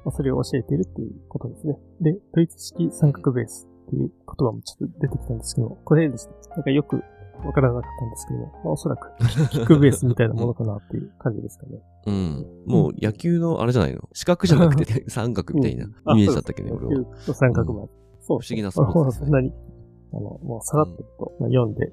[0.05, 1.77] まあ、それを教えているっていうことですね。
[2.01, 3.68] で、ドイツ式三角ベース。
[3.89, 7.01] っていう言葉もちょっと出てきたんですけど、これですね、なんかよく
[7.43, 9.11] わからなかったんですけど、まあ、おそらく
[9.49, 11.79] キックベースみたいなものかなっていう感じですかね。
[12.05, 12.45] うん。
[12.67, 14.01] もう野球のあれじゃないの？
[14.13, 17.01] 四角じゃなくて三角みたいなイメージだったけど、ね、俺は。
[17.01, 17.89] 野球の三角も、うん、
[18.21, 18.39] そう。
[18.39, 19.41] 不思議なスポーツです、ね。
[19.41, 19.53] 何
[20.11, 21.91] あの、もう下がってると、まあ、読んで、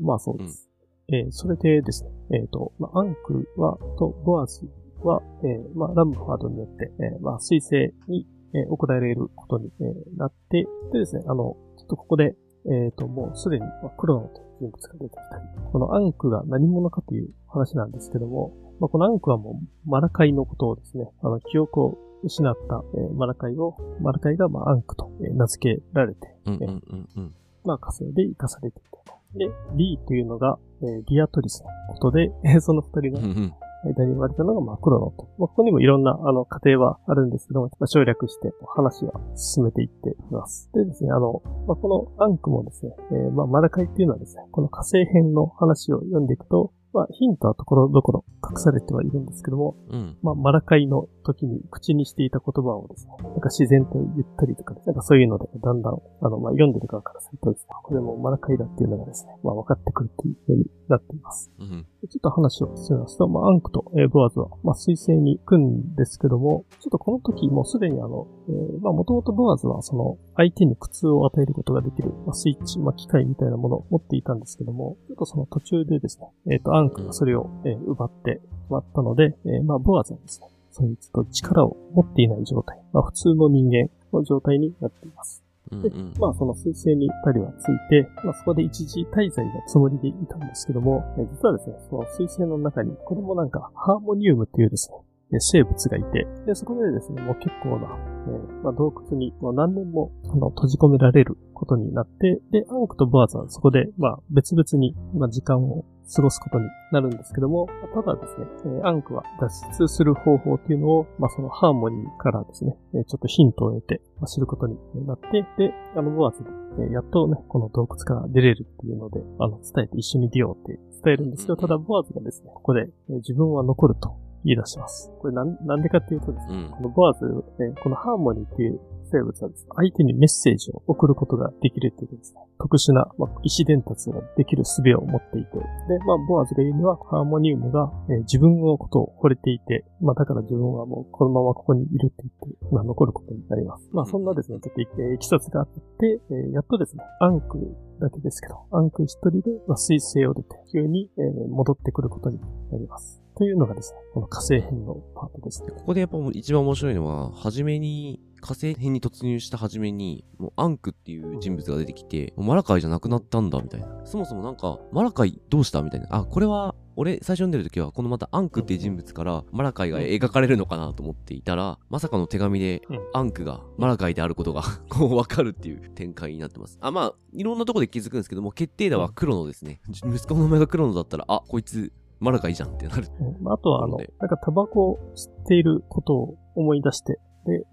[0.00, 0.68] まあそうです。
[1.08, 4.68] うん、えー、それでですね、えっ、ー、と、まあ、アンクは、と、ボアズ
[5.02, 11.56] は、えー、まあ、ラムファードによって、えー、まあ、水星に、えー、行われることに、えー、なって、でですね、あの、
[11.88, 27.34] とここで、えっ、ー、と、もうすでに、まあ、クロノという人物が出てきたり、このアンクが何者かという話なんですけども、まあ、このアンクはもうマラカイのことをですね、あの、記憶を失った、えー、マラカイを、マラカイが、まあ、アンクと、えー、名付けられて、うんうんうんうん、
[27.64, 29.18] まあ、火星で生かされていたと。
[29.34, 33.56] で、リーというのが、えー、リアトリスのことで、えー、その二人が、
[33.88, 35.28] 間に生まれたのが、まあ、クロノと。
[35.38, 40.70] まあ、ここにもいろんな、あの、過程はあるんですけども、まあ、省略して話は進めていっています。
[40.74, 61.50] でですね、あの、まあ、このアンクもですね、えー、まあ、マラカイっていうのはですね、この火星編の話を読んでいくと、まあ、ヒントはところどころ隠されてはいるんですけども、うん、まあ、マラカイの時に口にしていた言葉をですね、なんか自然と言ったりとか、なんかそういうので、だんだん、あの、まあ、読んでる側からするとですね、これもマラカイだっていうのがですね、まあ、分かってくるっていうふうになっています。
[61.58, 85.42] うん、ちょっと話を進めますと、まあ、アンクと、えー、ボアズは、まあ、水星に行くんですけども、ちょっとこの時もうすでにあの、えー、まあ、もともとボアズはその、相手に苦痛を与えることができる、まあ、スイッチ、まあ、機械みたいなものを持っていたんですけども、ちょっとその途中でですね、えっ、ー、と、アンクがそれを、えー、奪ってしまったので、えー、まあ、ボアズはですね、そういうちょっと力を持っていない状態、まあ、普通の人間の状態になっています。
[85.70, 94.90] で、まあその水星に二人はついて、まあそこで一時滞在のつもりでいたんですけども、え実はですね、その水星の中に、これもなんかハーモニウムっていうです
[95.30, 108.46] ね、生物がいて、で、そこでですね、もう結構な、えー、まあ、洞窟にもう何年もあの閉じ込められることになって、で、アンクとボアズはそこで、まあ、別々に、まあ、時間を過ごすことになるんですけども、ただですね、
[108.80, 116.50] えアンクは脱出する方法っていうのを、まあ、そのハーモニーからですね、えちょっとヒントを得て、まあ、知ることになって、で、あの、ボアズで、
[116.88, 125.12] えやっとね、この洞窟から出れるっていうので、あの、伝えて一緒に出ようって伝えるんですけど、ただボアズがですね、ここで、え自分は残ると言い出します。
[125.20, 143.88] これなん、なんでかっていうとですね、うん、このボアズ、えこのハーモニーっていう生物はですね、相手にメッセージを送ることができるというですね、特殊な、まあ、意思伝達ができる術を持っていて、で、まあ、ボアズが言うには、ハーモニウムが、えー、自分のことを惚れていて、まあ、だから自分はもうこのままここにいるって言って、まあ、残ることになります。
[143.92, 147.58] まあ、そんなですね、ちょっと、えー、いきさつがあって、えー、やっとですね、アンク
[148.00, 152.40] だけですけど、アンク一人で、まあ、水星を出て、急に、えー、戻ってくることに
[152.70, 153.22] なります。
[153.36, 155.70] というのがですね、この火星編のパートですね。
[155.70, 163.88] ここでやっぱ一番面白いのは、初めに火星編に突入した初めに、もうアンクっていう人物が出てきて、マラカイじゃなくなったんだ、みたいな。
[164.04, 166.06] そもそもなんか、マラカイどうしたみたいな。
[166.10, 176.78] あ、これは、俺、最初読んでる時は、このまたアンクっていう人物から、マラカイが描かれるのかなと思っていたら、まさかの手紙でうん、アンクがマラカイであることが、 こう、わかるっていう展開になってます。
[176.80, 179.80] あ、まあ、いろんなとこで気づくんですけども、決定打はクロノですね。
[179.88, 183.06] 息子の名前がクロノだったら、あ、こいつ、マラカイじゃんってなる。
[183.20, 187.20] うんあとは、あのなんかタバコを吸っていることを思い出して、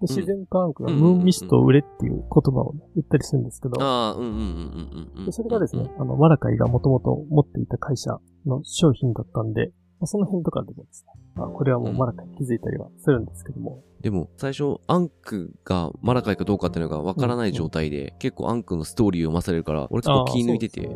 [0.02, 1.00] 自然科学がうん。
[1.00, 4.28] ムーンミストを売れっていう言葉をね、言ったりするんですけど、ああ、うんうん。
[4.28, 5.26] うんうんうんうん。
[5.26, 20.88] でそれがですね、あの、マラカイがもともと持っていた会社の商品だったんで、まあその辺とかでもですね、まあ、これはもうマラカイに気づいたりはするんですけども、でも、最初、アンクがマラカイかどうかっていうのがわからない状態で、結構アンクのストーリーを読まされるから、俺結構気抜いてて、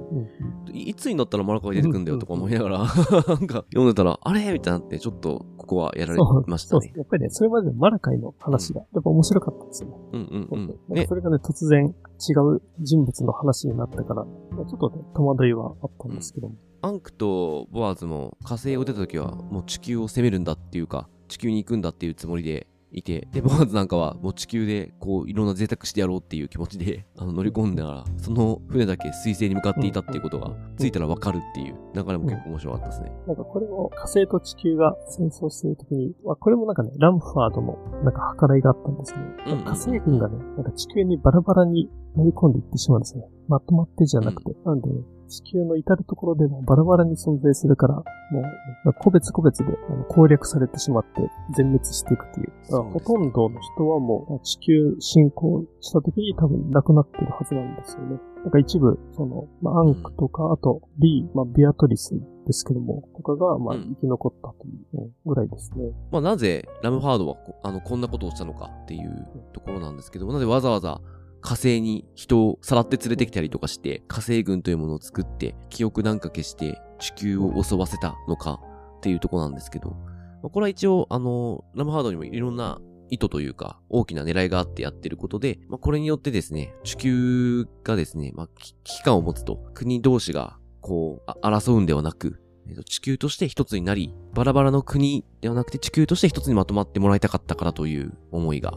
[0.73, 4.53] いいつになったらマラカイ出てくんだよとか思いながら、なんか読んでたら、あれ？
[4.53, 6.93] みたいになって、ちょっと、ここはやられましたね。
[6.95, 9.95] やっぱりね、それまでのマラカイの話が、やっぱ面白かったんですよね。
[10.13, 10.95] うんうんうん。
[10.95, 11.07] ね。
[11.09, 16.55] そ、れがね、突然違う人物の話になったから、まあちょっとね、戸惑いはあったんですけども。
[16.83, 33.13] アンクとボアーズも火星を出た時は、もう地球を攻めるんだっていうか、地球に行くんだっていうつもりで、いて、で、ボアーズなんかはもう地球でこういろんな贅沢してやろうっていう気持ちであの乗り込んだら、その船だけ水星に向かっていたっていうことがついたらわかるっていう流れも結構面白かったですね。
[33.27, 39.21] なんかこれも火星と地球が戦争しているときに、まあ、これもなんかね、ラムファードのなんか計らいがあったんですね。
[39.47, 43.25] うんうん火星軍がね、なんか地球にバラバラに乗り込んでいってしまうんですね。
[43.51, 44.55] まとまってじゃなくて。
[44.65, 44.95] なんで、ね、
[45.29, 48.43] 地球の至るところでもバラバラに存在するから、もう、
[48.85, 49.73] まあ個別個別で
[50.09, 52.53] 攻略されてしまって全滅していくっていう。
[52.71, 58.21] だからほとんどの人はもう地球侵攻した時に多分亡くなってるはずなんですよね。
[58.43, 65.93] なんか一部、その、まあ、アンクとか、あと、リー、まあ、ビアトリスですけども、とかが、まあ、うん生き残ったといううんぐらいですね。
[66.11, 71.01] まあ、なぜラムハードはこあのこんなことをしたのかっていうところなんですけどなぜわざわざ
[71.41, 78.61] 火星に人をさらって連れてきたりとかして火星軍というものを作って記憶なんか消して地球を襲わせたのか
[78.99, 79.97] っていうとこなんですけど、
[80.43, 98.75] これは一応あのラムハードにもいろんな意図というか、大きな狙いがあってやってることで、まあ、これによってですね、地球がですね、まあ、危機感を持つと、国同士が、こう、争うんではなく、えっと地球として一つになり、バラバラの国ではなくて地球として一つにまとまってもらいたかったからという思いが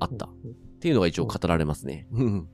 [0.00, 0.28] あった。
[0.78, 2.06] っていうのが一応語られますね。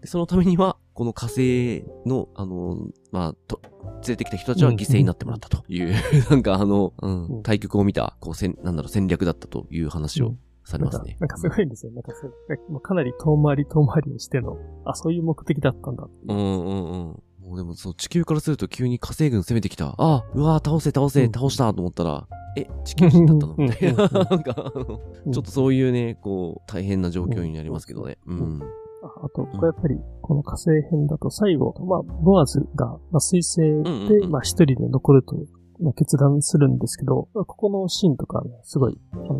[0.04, 5.92] そのためには、この火星の、あの、まあ、と、連れてきた人たちは犠牲になってもらったという、
[6.30, 11.18] なんかあの、うんうん対局を見た、こう、せん、なんだろう、戦略だったという話をされますね。
[11.20, 11.92] なんかすごいんですよ。
[11.92, 12.32] なんかそれ、
[12.70, 14.56] まあかなり遠回り遠回りをしての、
[14.86, 17.22] あ、そういう目的だったんだうんうんうん。
[17.44, 19.94] もうでもそう、地球からすると急に火星軍攻めてきた。
[19.98, 22.26] あ、うわー倒せ倒せ、うん倒したと思ったら、
[22.56, 23.54] え、地球人だったの？
[23.58, 24.04] みたいな。
[24.04, 28.16] うんうんうんなんか、ちょっとそういうね、こう、大変な状況になりますけどね。
[28.26, 28.62] ううんん。
[28.62, 28.66] あ
[29.24, 35.36] あと、これやっぱり、この火星編だと最後、まあ、ボアズが、まあ、水星うんうんで、うんまあ、一人で残ると、
[35.80, 38.98] まあ、決断するんですけど、ここのシーンとかね、すごい、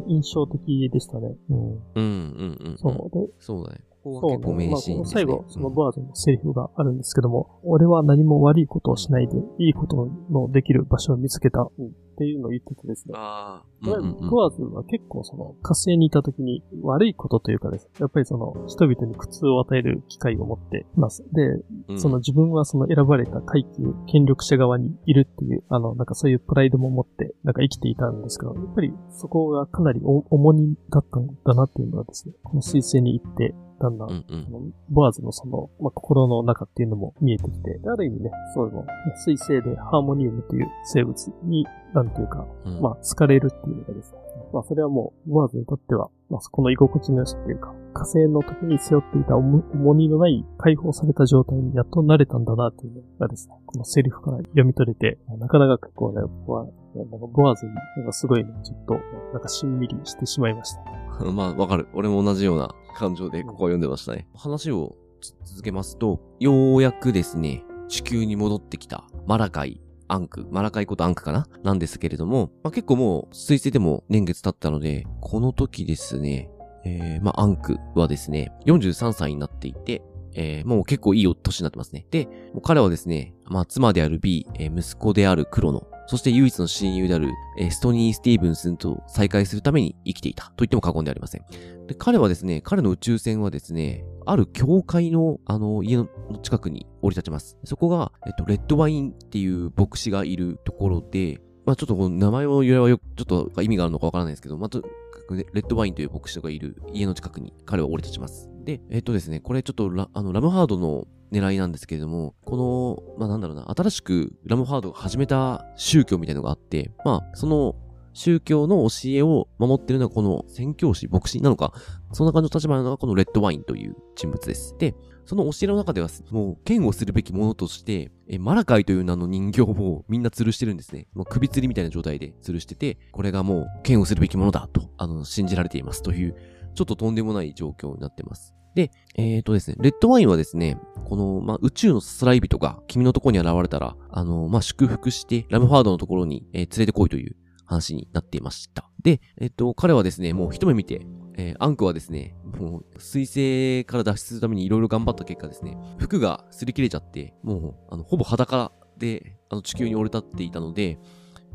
[0.09, 1.37] 印象的でしたね。
[1.49, 1.59] うん。
[1.59, 2.77] うんうんうん。
[2.77, 3.17] そう。
[3.17, 3.81] で、そうだね。
[4.05, 5.25] ここそうは結構名シーンですね。
[5.25, 11.71] まあ、最後、そのボアズのセリフがあるんですけども、俺は何も悪いことをしないで、いいことのできる場所を見つけた、
[12.15, 13.15] っていうのを言っててですね。
[13.17, 21.25] ああ、うんうんうんボアズは結構その火星にいた時に悪いことというかですね、やっぱりその人々に苦痛を与える機会を持っています。
[21.33, 21.43] で、
[21.89, 38.85] うんその自分はその選ばれた階級、権力者側にいるっていう、あの、なんかそういうプライドも持って、なんか生きていたんですけど、やっぱりそこがかなりお重荷だったんだなっていうのはですね、この水星に行って、だんだん、うんうんボアズのその、まあ、心の中っていうのも見えてきて、ある意味ね、そういうの、
[39.17, 44.19] 水星でハーモニウムという生物に、なんていうか、うんまあ、好かれるっていうのがですね。
[44.53, 58.95] まあ、それはもう、ボアズにとっては、まあ、そこの居心地の良さというか、火星の時に背負っていた重重荷のない解放された状態にやっと慣れたんだなっていうのがですね、このセリフから読み取れて、なかなか結構ね、僕は、なんかボアズに、なんかすごいね、ちょっと、
[59.33, 61.04] なんかしんみりしてしまいました。
[61.33, 61.89] まあ、わかる。
[61.95, 64.27] 俺も同じような感情でここは読んでましたね。
[64.35, 64.97] 話を
[65.45, 71.47] 続けますと、ようやくですね、地球に戻ってきたマラカイ、アンク、マラカイことアンクかな？
[71.63, 76.51] なんですけれども、まあ、結構もう、水星でも年月経ったので、この時ですね、
[76.85, 80.03] えー、まあ、アンクはですね、43歳になっていて、
[80.35, 82.07] えー、もう結構いいお年になってますね。
[82.11, 82.29] で、
[82.63, 91.43] 彼はですね、まあ、妻である B、えー息子であるクロノ、そして唯一の親友である、えストニー・スティーブンスンと再会するために生きていたと言っても過言ではありません。
[91.87, 96.09] で、彼はですね、彼の宇宙船はですね、ある教会の、あの、家の
[96.43, 97.59] 近くに降り立ちます。
[97.65, 104.83] そこが、えっと、レッドワインっていう牧師がいるところで、まあちょっとこの名前を言えばよ、ちょっと意味があるのかわからないですけど、まあと、
[105.31, 108.51] レッドワインという牧師がいる家の近くに彼は降り立ちます。
[108.65, 117.77] で、えっとですね、これちょっとラ、あの、ラムハードの狙いなんですけれども、この、まあなんだろうな、新しくラムハードが始めた宗教みたいなのがあって、まあ、その
[118.15, 121.73] 宗教の教えを守ってるのはこの宣教師、牧師なのか、
[122.13, 124.77] そんな感じの立場なのがこのレッドワインという人物です。
[124.79, 124.95] で、
[125.27, 131.09] その教えの中では、もう、剣をするべきものとして、え、マラカイという名の人形をみんな吊るしてるんですね。
[131.15, 136.37] もう首吊りみたいな状態で吊るしてて、これがもう、剣をするべきものだと、あの、信じられていますという、
[136.75, 138.55] ちょっととんでもない状況になってます。
[138.75, 148.91] で、えっ、ー、とですね、レッドワインはですね、この、まあ、宇宙のさすらい人が君のところに現れたら、あの、まあ、祝福して、ラムファードのところに、えー、連れてこいという話になっていました。
[149.03, 151.07] で、えっ、ー、と、彼はですね、もう一目見て、
[151.37, 160.99] えー、アンクはですね、もう、水星から脱出するために色々頑張った結果ですね、服が擦り切れちゃって、もう、あの、ほぼ裸で、あの、地球に降り立っていたので、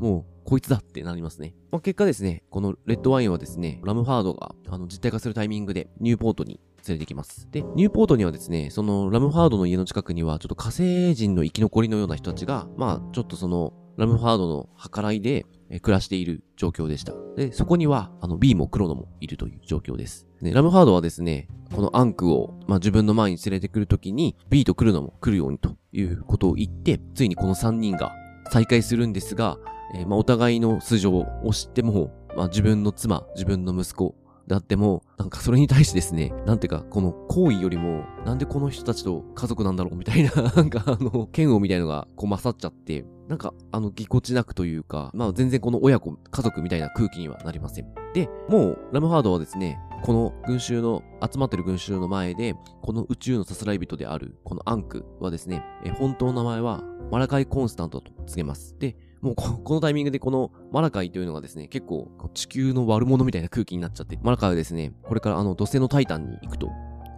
[0.00, 1.54] もう、こいつだってなりますね。
[1.70, 7.48] まあ、結果ですね、このレッドワインはですね、ラムファードが、あの、実体化するタイミングで、ニューポートに連れてきます。
[7.50, 17.12] で、ニューポートにはですね、その、ラムファードの家の近くには、ちょっと火星人の生き残りのような人たちが、まあ、ちょっとその、ラムファードの計らいで、え暮らしている状況でした。
[17.36, 20.26] で、そこには、あの、B もクロノもいるという状況です。
[20.42, 28.12] で、ラムハードはですね、このアンクを、まあ、自分の前に連れてくるときに、B とクロノも来るようにということを言って、ついにこの3人が
[28.50, 29.58] 再会するんですが、
[29.94, 34.14] えー、まあ、お互いの素性を知っても、まあ、自分の妻、自分の息子、
[34.50, 47.86] であっても、なんかそれに対してですね、なんていうか、この行為よりも、なんでこの人たちと家族なんだろうみたいな、 なんかあの、嫌悪みたいのがこう勝っちゃって、なんか、あの、ぎこちなくというか、まあ全然この親子、家族みたいな空気にはなりません。
[48.12, 56.82] で、もう、ラムハードはですね、この群衆の、集まってる群衆の前で、この宇宙のさすらい人である、このアンクはですね、え本当の名前は、
[57.12, 58.76] マラカイ・コンスタントと告げます。
[58.80, 66.70] で、もう このタイミングでこのマラカイというのがですね、結構地球の悪者みたいな空気になっちゃって、マラカイはですね、これからあの土星のタイタンに行くと、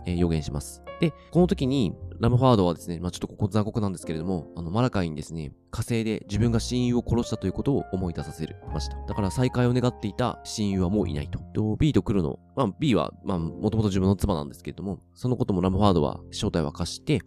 [0.06, 0.82] えー、予言します。
[1.00, 8.96] で、この時に、ラムファードはですね、まあちょっとここ残酷なんですけれども、あの、マラカイにですね、火星で自分が親友を殺したということを思い出させました。
[9.08, 11.40] だから再会を願っていた親友はもういないと。
[11.54, 17.18] と B と来るの、まあ B は、まあもともと自分の妻なんですけれども、そのこともラムファードは正体を明かして、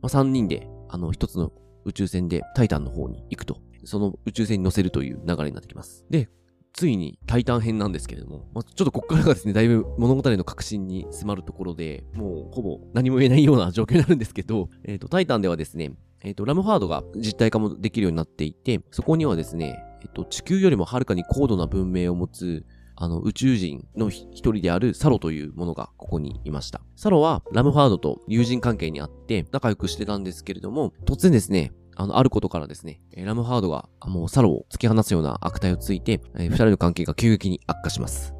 [0.00, 1.50] まあ3人で、あの、一つの
[1.84, 3.58] 宇宙船でタイタンの方に行くと。
[3.86, 6.04] その宇宙船に乗せるという流れになってきます。
[6.10, 6.28] で、
[6.74, 15.92] ついにタイタン編なんですけれども、まあ、ちょっとこっからがですね、だいぶ物語の革新に迫るところで、もうほぼ何も言えないような状況になるんですけど、 えっ、ー、と、タイタンではですね、
[16.24, 22.66] えっ、ー、と、ラムハードが実体化もできるようになっていて、そこにはですね、えっ、ー、と、地球よりもはるかに高度な文明を持つ、
[22.96, 26.80] あの、宇宙人の一人であるサロというものがここにいました。
[26.96, 38.34] サロはラムハードと友人関係にあって仲良くしてたんですけれども、突然ですね、あの、あることからですね、ラムハードがもうサロを突き放すような悪態をついて、えー、二人の関係が急激に悪化します。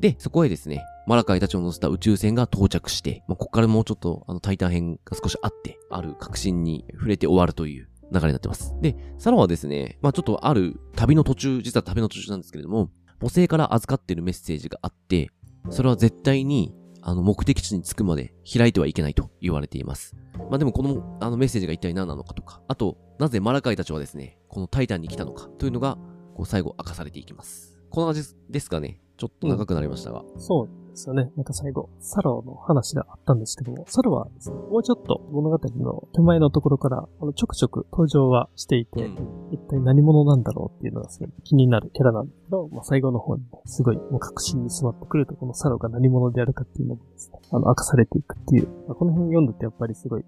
[0.00, 8.74] で、そこへですね、マラカイたちを乗せた宇宙船が到着して、まあ、ここからもうちょっと、あの、タイタン編が少しあって、ある確信に触れて終わるという流れになってます。
[8.80, 12.90] で、サロはですね、まあ、ちょっとある旅の途中、実は旅の途中なんですけれども、
[13.20, 15.30] 母星から預かっているメッセージがあって、
[15.70, 16.74] それは絶対に、
[17.08, 20.14] あの、目的地に着くまで開いてはいけないと言われています。
[20.50, 25.96] まあでもこのあのメッセージが一体何なのかとか、あと、なぜマラカイたちはですね、このタイタンに来たのかというのが、
[26.34, 27.80] こう最後明かされていきます。
[27.88, 29.00] こんな感じですかね。
[29.16, 30.20] ちょっと長くなりましたが。
[30.20, 31.30] うん、そうですよね。
[31.36, 50.24] なんか最後、サロの話があったんですけども、サロはですね、もうちょっと物語の手前のところから、あの、ちょくちょく登場はしていて、うん、一体何者なんだろうっていうのがすごい気になるキャラなんですけど、まあ、最後の方にすごいもう確信に迫ってくると、このサロが何者であるかっていうのもですね、あの、明かされていくっていう、まあ、この辺読んでてやっぱりすごい、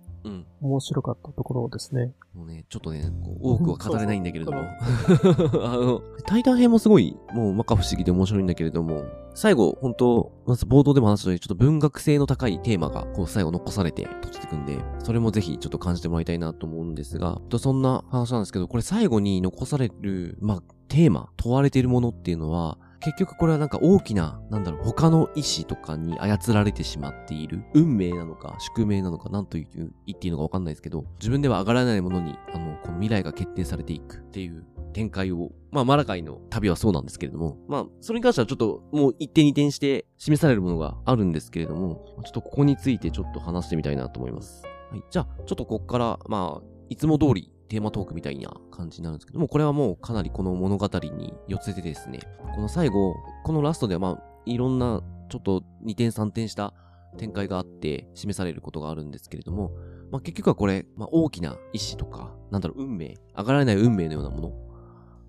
[0.60, 2.12] 面白かったところですね。
[2.34, 4.60] もうね、ちょっとね、こう多くは語れないんだけれども、
[5.64, 9.04] あの、タイタン編もすごい、もう摩訶不思議で面白いんだけれども、
[9.34, 29.68] 最後、本当まず冒頭でも話したように、ちょっと文学性の高いテーマが、こう最後残されて閉じていくんで、それもぜひちょっと感じてもらいたいなと思うんですが、とそんな話なんですけど、これ最後に残される、まあ、テーマ、問われているものっていうのは、結局これはなんか大きな、なんだろう、他の意志とかに操られてしまっている、運命なのか、宿命なのか、なんと言っ
[30.18, 44.62] ていいのかわかんないですけど、自分では上がらないものに、あの、この未来が決定されていくっていう展開を、まあ、マラカイの旅はそうなんですけれども、まあ、それに関してはちょっともう一点二点して示されるものがあるんですけれども、ちょっとここについてちょっと話してみたいなと思います。
[44.90, 45.02] はい。
[45.10, 52.18] じゃあ、ちょっとこっから、まあ、いつも通りテーマトークみたいな感じになるんですけども、これはもうかなりこの物語に寄せてですね、
[52.54, 53.14] この最後、
[53.44, 56.74] このラストではまあ、いろんなちょっと2点3点した
[57.16, 59.70] 展開があって示されることがあるんですけれども、
[60.10, 64.52] まあ結局はこれ、まあ大きな意志とか、なんだろう、運命、上がられない運命のようなもの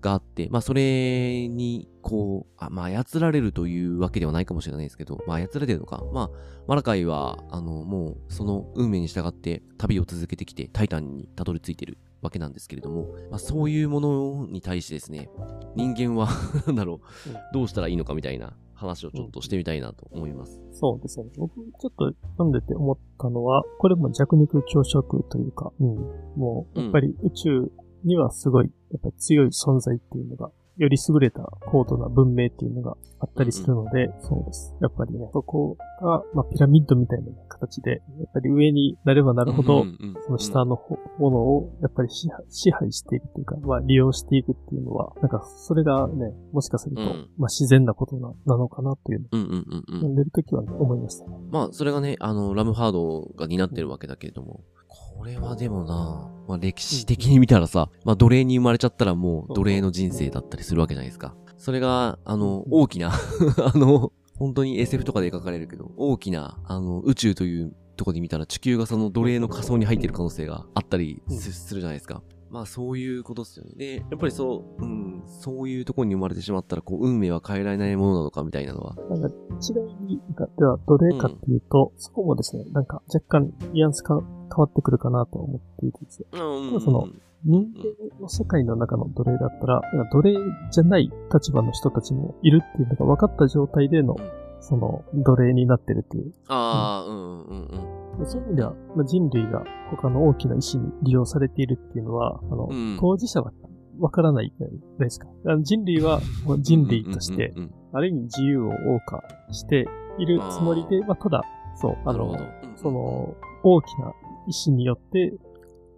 [0.00, 6.02] があって、まあそれに、こう、あまあ操られるというわけではないかもしれないですけど、まあ操られてるのか。
[6.12, 6.30] まあ、
[6.66, 15.28] マラカイは、あの、もうその運命に従って旅を続けてきて、タイタンにたどり着いてるわけなんですけれども、まあそういうものに対してですね、
[15.74, 16.28] 人間は、
[16.66, 20.60] なんだろううん、どうしたらいいのかみたいな話をちょっとしてみたいなと思います。
[20.72, 21.26] そうですね。
[21.36, 25.96] 僕、ちょっと読んでて思ったのは、これも弱肉強食というか、うん。
[26.36, 27.72] もう、やっぱり宇宙
[28.04, 34.74] にはすごい、やっぱり強い存在っていうのが、より優れた高度な文明っていうのがあったりするので、そうです。
[34.80, 42.28] やっぱりね、そこが、まあ、ピラミッドみたいな形で、やっぱり上になればなるほど、うんうんうんその下の方ものをやっぱり支
[42.70, 47.08] 配していくというか、まあ利用していくっていうのは、なんかそれがね、もしかすると、うん
[47.38, 51.36] まあ自然なことななのかなというのをうんうんうんうん読んでるときは、ね、思いましたね。
[51.50, 61.34] まあ、それがね、あの、ラムハードが担ってるわけだけれども、これはでもな、まあ歴史的に見たらさ、まあ奴隷に生まれちゃったらもう奴隷の人生だったりするわけじゃないですか。
[61.56, 63.12] それが、あの、大きな、
[63.74, 72.22] あの、本当に SF とかで描かれるけど、大きな、あの、宇宙というところで見たら地球がその奴隷の仮想に入ってる可能性があったりすするじゃないですか。
[72.50, 73.72] まあそういうことですよね。
[73.76, 80.20] で、やっぱりそう、うん、そういうところに生まれてしまったら、こう、運命は変えられないものなのかみたいなのは、なんか違いに、
[80.58, 84.24] では奴隷かっていうと、そこもですね、なんか若干ニュアンスが変
[84.58, 86.20] わってくるかなと思っているんです。
[86.20, 86.26] よ。
[86.32, 86.80] うん。
[86.80, 87.08] その
[87.44, 90.34] 人間の世界の中の奴隷だったら、なんか奴隷
[90.70, 96.32] じゃない立場の人たちもいるっていうのが分かった状態でのうん、その奴隷になってるっていう。
[96.48, 98.18] ああ、うんうんうん。
[98.20, 102.96] でそういう意味では、まあ、人類が他の大きな意志に利用されているっていうのは、あの、うん。
[103.00, 103.52] 当事者は
[103.98, 105.28] わからないじゃないですか。
[105.46, 106.20] あの人類は
[106.60, 107.52] 人類として
[107.92, 108.74] ある意味自由を謳
[109.06, 109.86] 歌して
[110.18, 111.42] いるつもりで、まあ、ただ、
[111.76, 112.76] そう、あのなるほど、。
[112.76, 114.12] その、大きな
[114.46, 115.32] 意志によって、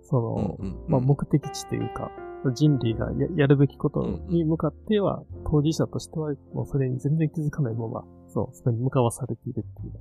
[0.03, 2.11] その、まあ、目的地というか、
[2.55, 8.05] 人類がややるべきことに向かっては、当事者としては、もうそれに全然気づかないまま、
[8.35, 9.93] そう、そこに向かわされているっていう。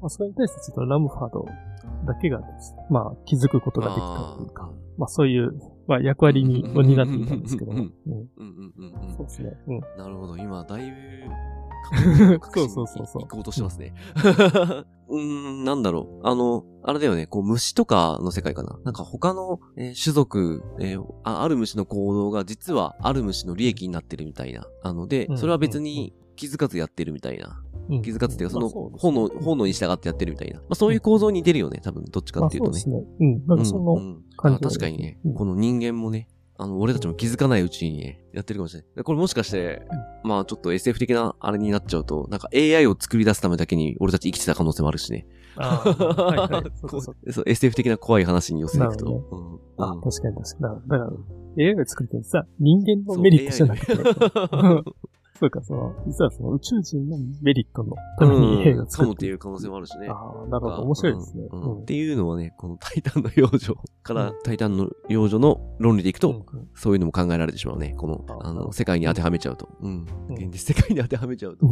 [0.00, 1.46] まあ、それに対してちょっとラムファード
[2.06, 5.52] だけがです、まあ、気づくことができたというか、まあ、そういう、
[5.86, 7.78] まあ、役割にを担っていたんですけども。
[7.78, 9.52] うんうんうんうんうんそうですね。
[9.66, 9.80] うん。
[9.98, 10.36] なるほど。
[10.38, 10.96] 今、だいぶ、
[12.54, 13.92] そうそうそうそう行こうとしてますね。
[15.08, 16.26] うーん、なんだろう。
[16.26, 18.78] あの、あれだよね、こう、虫とかの世界かな。
[18.84, 24.66] なんか他の、えー種族、えーあ、ある虫の行動が実はある虫の利益になってるみたいな。
[24.82, 27.62] あのでう、んそれは別に気づかずやってるみたいな。
[27.88, 30.58] うん気づかずっていうか、その本能、本能に従ってやってるみたいな。
[30.60, 32.80] まあそういう構造に出るよね、多分、どっちかまあっていうとね。
[32.80, 33.06] そうですね。
[33.20, 33.46] うん。
[33.46, 38.88] なんかその確かにね、うんこの人間もね、あの、俺たちも気づかないうちにね、やってるかもしれない。
[38.96, 39.82] でこれもしかして、
[40.22, 45.26] まあちょっと SF 的なあれになっちゃうと、なんか AI を作り出すためだけに俺たち生きてた可能性もあるしね。
[45.56, 46.64] あーはいはい。
[46.80, 49.04] そうかそうかそう SF 的な怖い話に寄せていくと。
[49.04, 50.88] なるうんあ、うん確かに確かに。
[50.88, 51.12] だから、
[51.58, 53.92] AI が作りたいさ、人間のメリットじゃなくて、
[55.36, 60.08] そうか、その、実はその宇宙人のメリットのためにん、が作るかもっていう可能性もあるしね。
[60.08, 60.82] ああ、なるほど。
[60.82, 61.48] 面白いですね。
[61.50, 67.94] うんうんっていうのはね、このタイタンの幼女から、うんタイタンの幼女の論理でいくと、そういうのも考えられてしまうね。
[67.96, 69.68] この、あの、世界に当てはめちゃうと。
[69.80, 70.06] うん。
[70.28, 71.66] うん現実世界に当てはめちゃうと。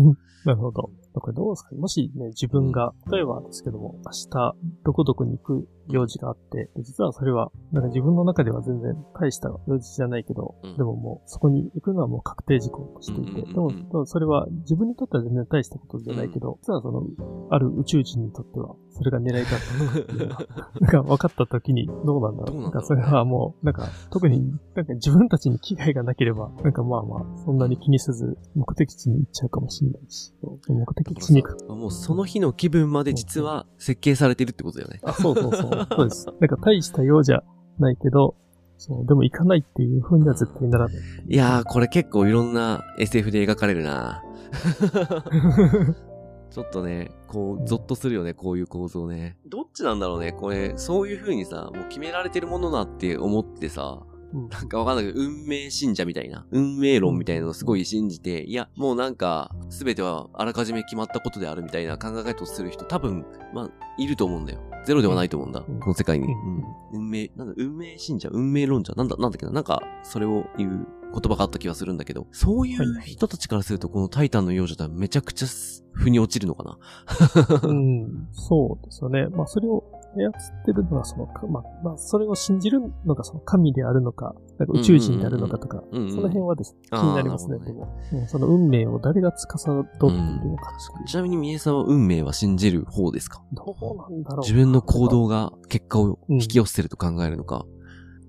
[0.45, 0.91] なるほど。
[1.15, 4.55] これどうですかねもしね、自分が、例えばですけども、明日、
[4.85, 17.03] どこどこに行く用事があって、で実はそれは、なんか自分の中では全然大した用事じゃないけど、うんでももう、そこに行くのはもう確定事項としていて、でも、それは自分にとっては全然大したことじゃないけど、実はその、
[17.51, 19.57] ある宇宙人にとっては、それが狙いだった
[20.01, 20.47] っていうのが、
[20.81, 22.63] なんか分かった時にどうなんだろう。
[22.63, 30.33] なんかそれはもう、なんか、特に、なんか自分たちに危害がなければ、なんかまあまあ、そんなに気にせず、目的地に行っちゃうかもしれないし、
[30.69, 31.75] 目的地に行く。
[31.75, 35.01] もうその日の気分まで実は設計されてるってことだよね。
[35.05, 35.71] あ、そうそうそう。
[35.91, 36.27] そうです。
[36.27, 37.43] なんか大したようじゃ
[37.79, 38.35] ないけど、
[38.79, 40.95] そう、でも行かないっていう風には絶対ならない。
[41.29, 44.23] いやー、これ結構いろんな SF で描かれるな
[46.51, 49.39] ちょっとね、こう、ゾッとするよね、こういう構造ね。
[49.47, 63.25] どっちなんだろうね、これ、そういう風にさ、もう決められてるものだって思ってさ、うんなんかわかんないけど、運命信者みたいな、運命論みたいなのをすごい信じて、いや、もうなんか、すべてはあらかじめ決まったことであるみたいな考え方をする人多分、
[63.55, 64.61] まあ、いると思うんだよ。
[64.85, 65.65] ゼロではないと思うんだ。
[65.67, 66.27] うんこの世界に。
[66.27, 66.65] うんうん
[66.95, 75.49] 運命、なんだ、運命信者、運命論者、なんだ、なんだっけな、なんか、それを言う言葉があった気がするんだけど、そういう人たちからすると、このタイタンの幼女ってめちゃくちゃ
[75.93, 76.79] 腑に落ちるのかな？
[77.69, 79.27] うん、そうですよね。
[79.29, 87.87] まあ、それを操ってるのは、その、まあ、まあ、それを信じるのが、その神であるのか、なんか宇宙人であるのかとか、その辺はですね、気になりますね、でも。
[88.13, 90.73] ねその運命を誰が司っているのか。
[91.07, 94.41] ちなみに、三重さんは運命は信じる方ですかどうなんだろう。
[94.41, 97.65] 自分の行動が結果を引き寄せてると考えるのか。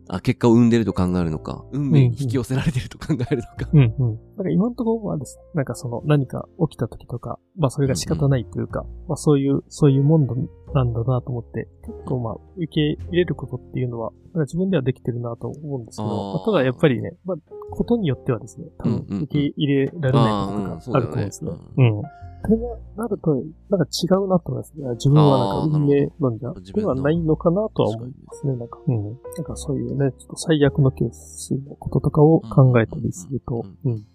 [0.08, 3.70] あ、結果を生んでると考えるのか、運命に引き寄せられてると考えるのか。
[3.72, 4.20] うんうん。
[4.38, 10.28] なんか今のところはですね、なんかその何か起きた時とか、まあそれが仕方ないというか、まあそういう、そういうもん
[10.74, 17.38] なんだなと思って、結構まあ受け入れることっていうのは、自分ではできてるなと思うんですけど、まあ、ただやっぱりね、まあ
[17.72, 21.52] ことによってはですね、多分受け入れられないことがあると思うんですね。
[21.78, 22.04] うん、うん
[22.46, 23.36] それがなると、
[23.70, 24.90] なんか違うなと思いますね。
[24.96, 28.56] 自分はなんか運命論者ではないのかなとは思いますね。
[28.56, 29.04] なんか、うん。
[29.04, 34.06] なんかそういうね、ちょっと最悪のケースのこととかを考えたりすると、うん。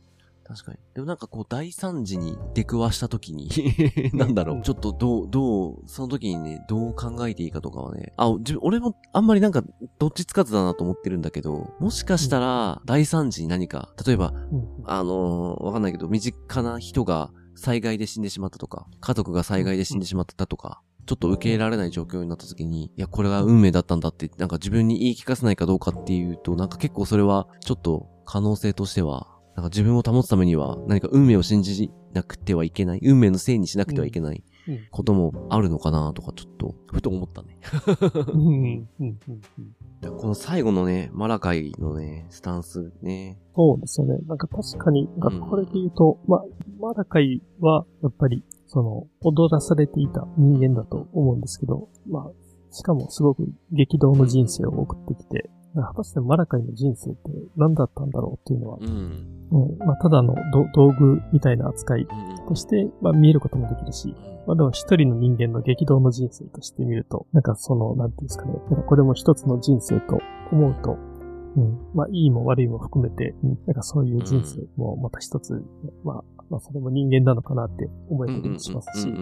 [0.48, 0.78] 確かに。
[0.94, 3.50] でもなんかこう大惨事に出くわした時に
[4.14, 9.62] なんだろう、ちょっとどう、どう、その時にね、どう考えていいかとかはね、あ、自分、俺もあんまりなんか
[9.98, 34.44] どっちつかずだなと思ってるんだけど、もしかしたら大惨事に何か、例えば、うん、あのー、わかんないけど、身近な人が災害で死んでしまったとか、家族が災害で死んでしまったとか、ちょっと受け入れられない状況になった時に、いや、これが運命だったんだって、なんか自分に言い聞かせないかどうかっていうと、なんか結構それは、ちょっと可能性としては、なんか自分を保つためには、何か運命を信じなくてはいけない、運命のせいにしなくてはいけない
[34.90, 37.58] こともあるのかなとか、ちょっと、ふと思ったね。
[40.16, 43.38] この最後のね、マラカイのね、スタンスね。
[43.54, 44.18] そうですよね。
[44.26, 45.08] なんか確かに、
[45.48, 46.44] これで言うと、うん、まあ、
[46.80, 52.30] マラカイは、やっぱり、その、踊らされていた人間だと思うんですけど、まあ、
[52.70, 57.20] しかもすごく激動の人生を送ってきて、果たしてマラカイの人生って
[57.56, 60.34] 何だったんだろうっていうのは、うん、うん、まあ、ただの
[60.74, 62.06] 道具みたいな扱い
[62.48, 64.14] として、まあ、見えることもできるし、
[64.48, 70.18] まあ、でも一人の人間の激動の人生として見ると、なんかその、なんていうんですかね、なんかこれも一つの人生と
[70.50, 70.96] 思うと、
[71.56, 71.78] うん。
[71.94, 75.62] まあ、いいも悪いも含めて、うん、なんかそういう人生もまた一つ、
[76.02, 79.14] まあ、まあ、それも人間なのかなって思えたりもしますし。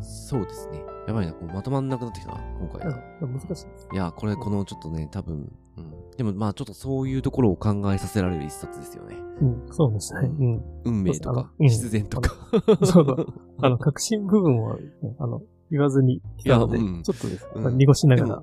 [0.00, 0.82] そうですね。
[1.06, 2.98] やばいな、こうまとまんなくなってきたな、今回は。
[3.20, 3.88] 難しいです。
[3.92, 6.16] いや、これ、このちょっとね、多分、うん。
[6.16, 9.16] でもまあちょっとそういうところを考えさせられる一冊ですよね。
[9.40, 10.20] うん、そうですね。
[10.38, 10.62] うん。
[10.84, 12.36] 運命とか、必然とか。
[12.84, 13.16] そうだ。
[13.62, 14.76] あの、革新部分は、
[15.18, 18.40] あの、言わずに来たので、ちょっとですね、濁しながら。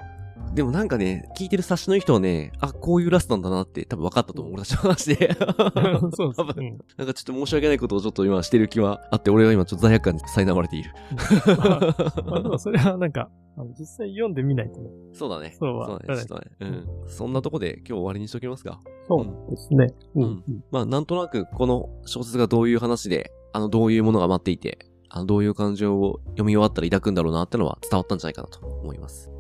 [0.54, 4.54] でもなんかね、聞いてる冊子の人はね、あ、こういうラストなんだなって多分分かったと思う。
[4.56, 5.36] 俺たちの話で。
[6.16, 10.92] そう多分、なんかちょっと申し訳ないことをちょっと今してる気はあって、俺は今ちょっと罪悪感に苛まれている。
[11.58, 14.90] まあ、まあ、でもそれはなんか、あの実際読んでみないとね。
[15.14, 15.56] そうだね。
[15.60, 15.88] そうは。
[15.88, 16.22] そうだね。
[16.22, 16.52] ちょっとね。
[16.62, 16.88] うん。
[17.08, 18.80] そんなとこで今日終わりにしときますか。
[19.08, 19.88] そうですね。
[20.16, 20.24] うん。
[20.24, 29.32] うん、まあ、なんとなくこの小説がどういう話で、あの、どういうものが待っていて、あの、どういう感情を読み終わったら抱くんだろうなってのは伝わったんじゃないかなと思います。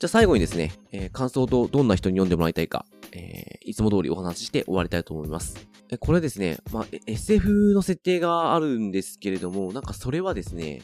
[0.00, 5.68] じゃあ最後にですね、えー、感想とどんな人に読んでもらいたいか、えー、いつも通りお話しして終わりたいと思います。
[5.90, 10.80] えこれですね、まあ、SF の設定があるんですけれども、なんかそれはですね、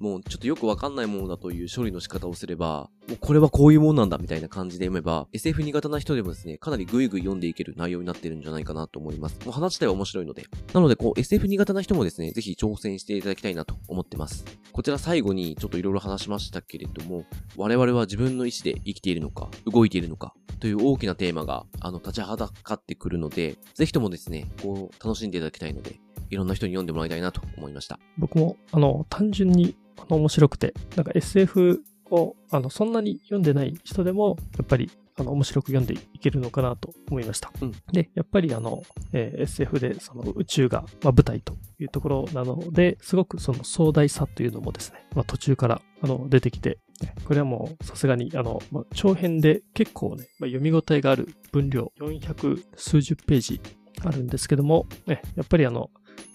[0.00, 9.38] もうちょっとよくわかんないものだという処理の仕方をすれば、もうこれはこういうもんなんだみたいな感じで読めば、SF 苦手な人でもですね、かなりグイグイ読んでいける内容になってるんじゃないかなと思います。
[9.46, 10.44] もう話自体は面白いので。
[10.74, 14.44] なので、こう SF 苦手な人もですね、ぜひ挑戦していただきたいなと思ってます。
[14.72, 17.24] こちら最後にちょっといろいろ話しましたけれども、
[17.56, 25.98] 我々は自分の意思で生きているのか、動いているのか、という大きなテーマが、あの、立ちはだかってくるので、ぜひともですね、こう、楽しんでいただきたいので、
[26.28, 27.98] いろんな人に読んでもらいたいなと思いました。
[28.18, 37.50] 僕も、あの、単純にあの面白くて、なんか SF をあのそんなに読んでない人でも、やっぱりあの面白く読んでいけるのかなと思いました。
[37.60, 38.82] うん、で、やっぱりあの、
[39.12, 46.78] えー、SF でその宇宙が、まあ、舞台というところなので、すごくその壮大さというのもですね、まあ、途中からあの出てきて、
[47.24, 53.60] これはもうさすがにあの、まあ、長編で結構ね、まあ、読み応えがある分量、400数十ページ
[54.04, 55.90] あるんですけども、ね、やっぱりあの、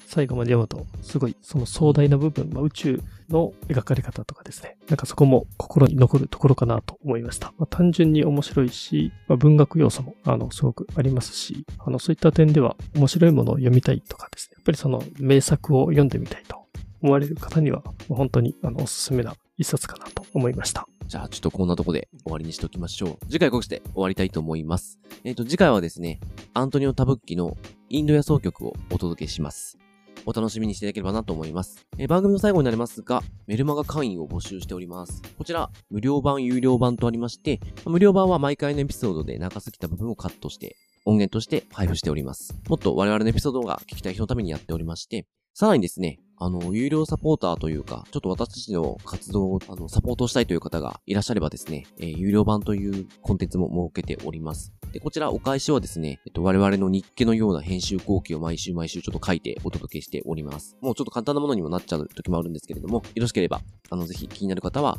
[0.06, 7.54] 最後まで読むと、すごいその壮大な部分、まあ、宇宙の描かれ方とかですね、なんかそこも心に残るところかなと思いました。
[7.58, 16.64] まあ、単純に面白いし、まあ、文学要素もあのすごくありますし、あのそういった点では面白いものを読みたいとかですね、やっぱりその名作を読んでみたいと
[17.02, 20.88] 思われる方には、本当にあのおすすめな一冊かなと思いました。
[21.08, 23.26] じゃあ、ちょっとこんなとこで終わりにしておきましょう。
[23.30, 25.00] 次回告知で終わりたいと思います。
[25.24, 26.20] えっ、ー、と、次回はですね、
[26.54, 27.58] アントニオ・タブッキの
[27.90, 29.83] インド野草曲をお届けします。
[30.26, 31.86] お楽しみにしていただければなと思います。
[31.98, 35.22] えー、番組の最後になりますが、メルマガ会員を募集しております。
[35.38, 42.56] こちら、無料版、有料版とありまして、無料版は毎回のエピソードで長すぎた部分をカットして、音源として配布しております。
[42.70, 54.74] もっと我々のエピソードが聞きたい人のためにやっておりまして、さらにですね、あの、有料サポーターというか、ちょっと私たちの活動を、あの、サポートしたいという方がいらっしゃればですね、えー、有料版というコンテンツも設けております。
[54.92, 60.76] で、こちらお返しはですね、えっと、我々の日記のような編集後期を毎週毎週ちょっと書いてお届けしております。
[60.82, 64.98] もうちょっと簡単なものにもなっちゃう時もあるんですけれども、よろしければ、あの、ぜひ気になる方は、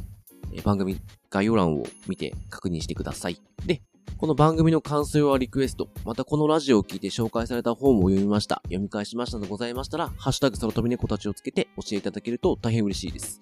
[0.52, 1.00] えー、番組
[1.30, 3.40] 概要欄を見て確認してください。
[3.66, 3.82] で、
[4.16, 13.40] この番組の感想やリクエスト、またこのラジオを聞いて紹介された本を読みました、読み返しましたのございましたら、ハッシュタグ空飛び猫たちをつけて教えていただけると大変嬉しいです。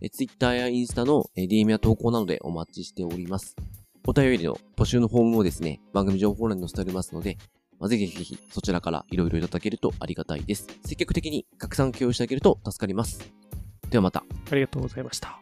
[0.00, 3.56] え Twitter やインスタの DM や投稿などでお待ちしております。
[4.06, 7.38] お便りの募集のフォームをですね、番組情報欄に載せておりますので、
[7.78, 10.66] まあ、ぜひぜひそちらから色々いただけるとありがたいです。
[10.84, 13.32] 積極的に拡散共有してあげると助かります。
[13.90, 14.24] ではまた。
[14.50, 15.40] ありがとうございました。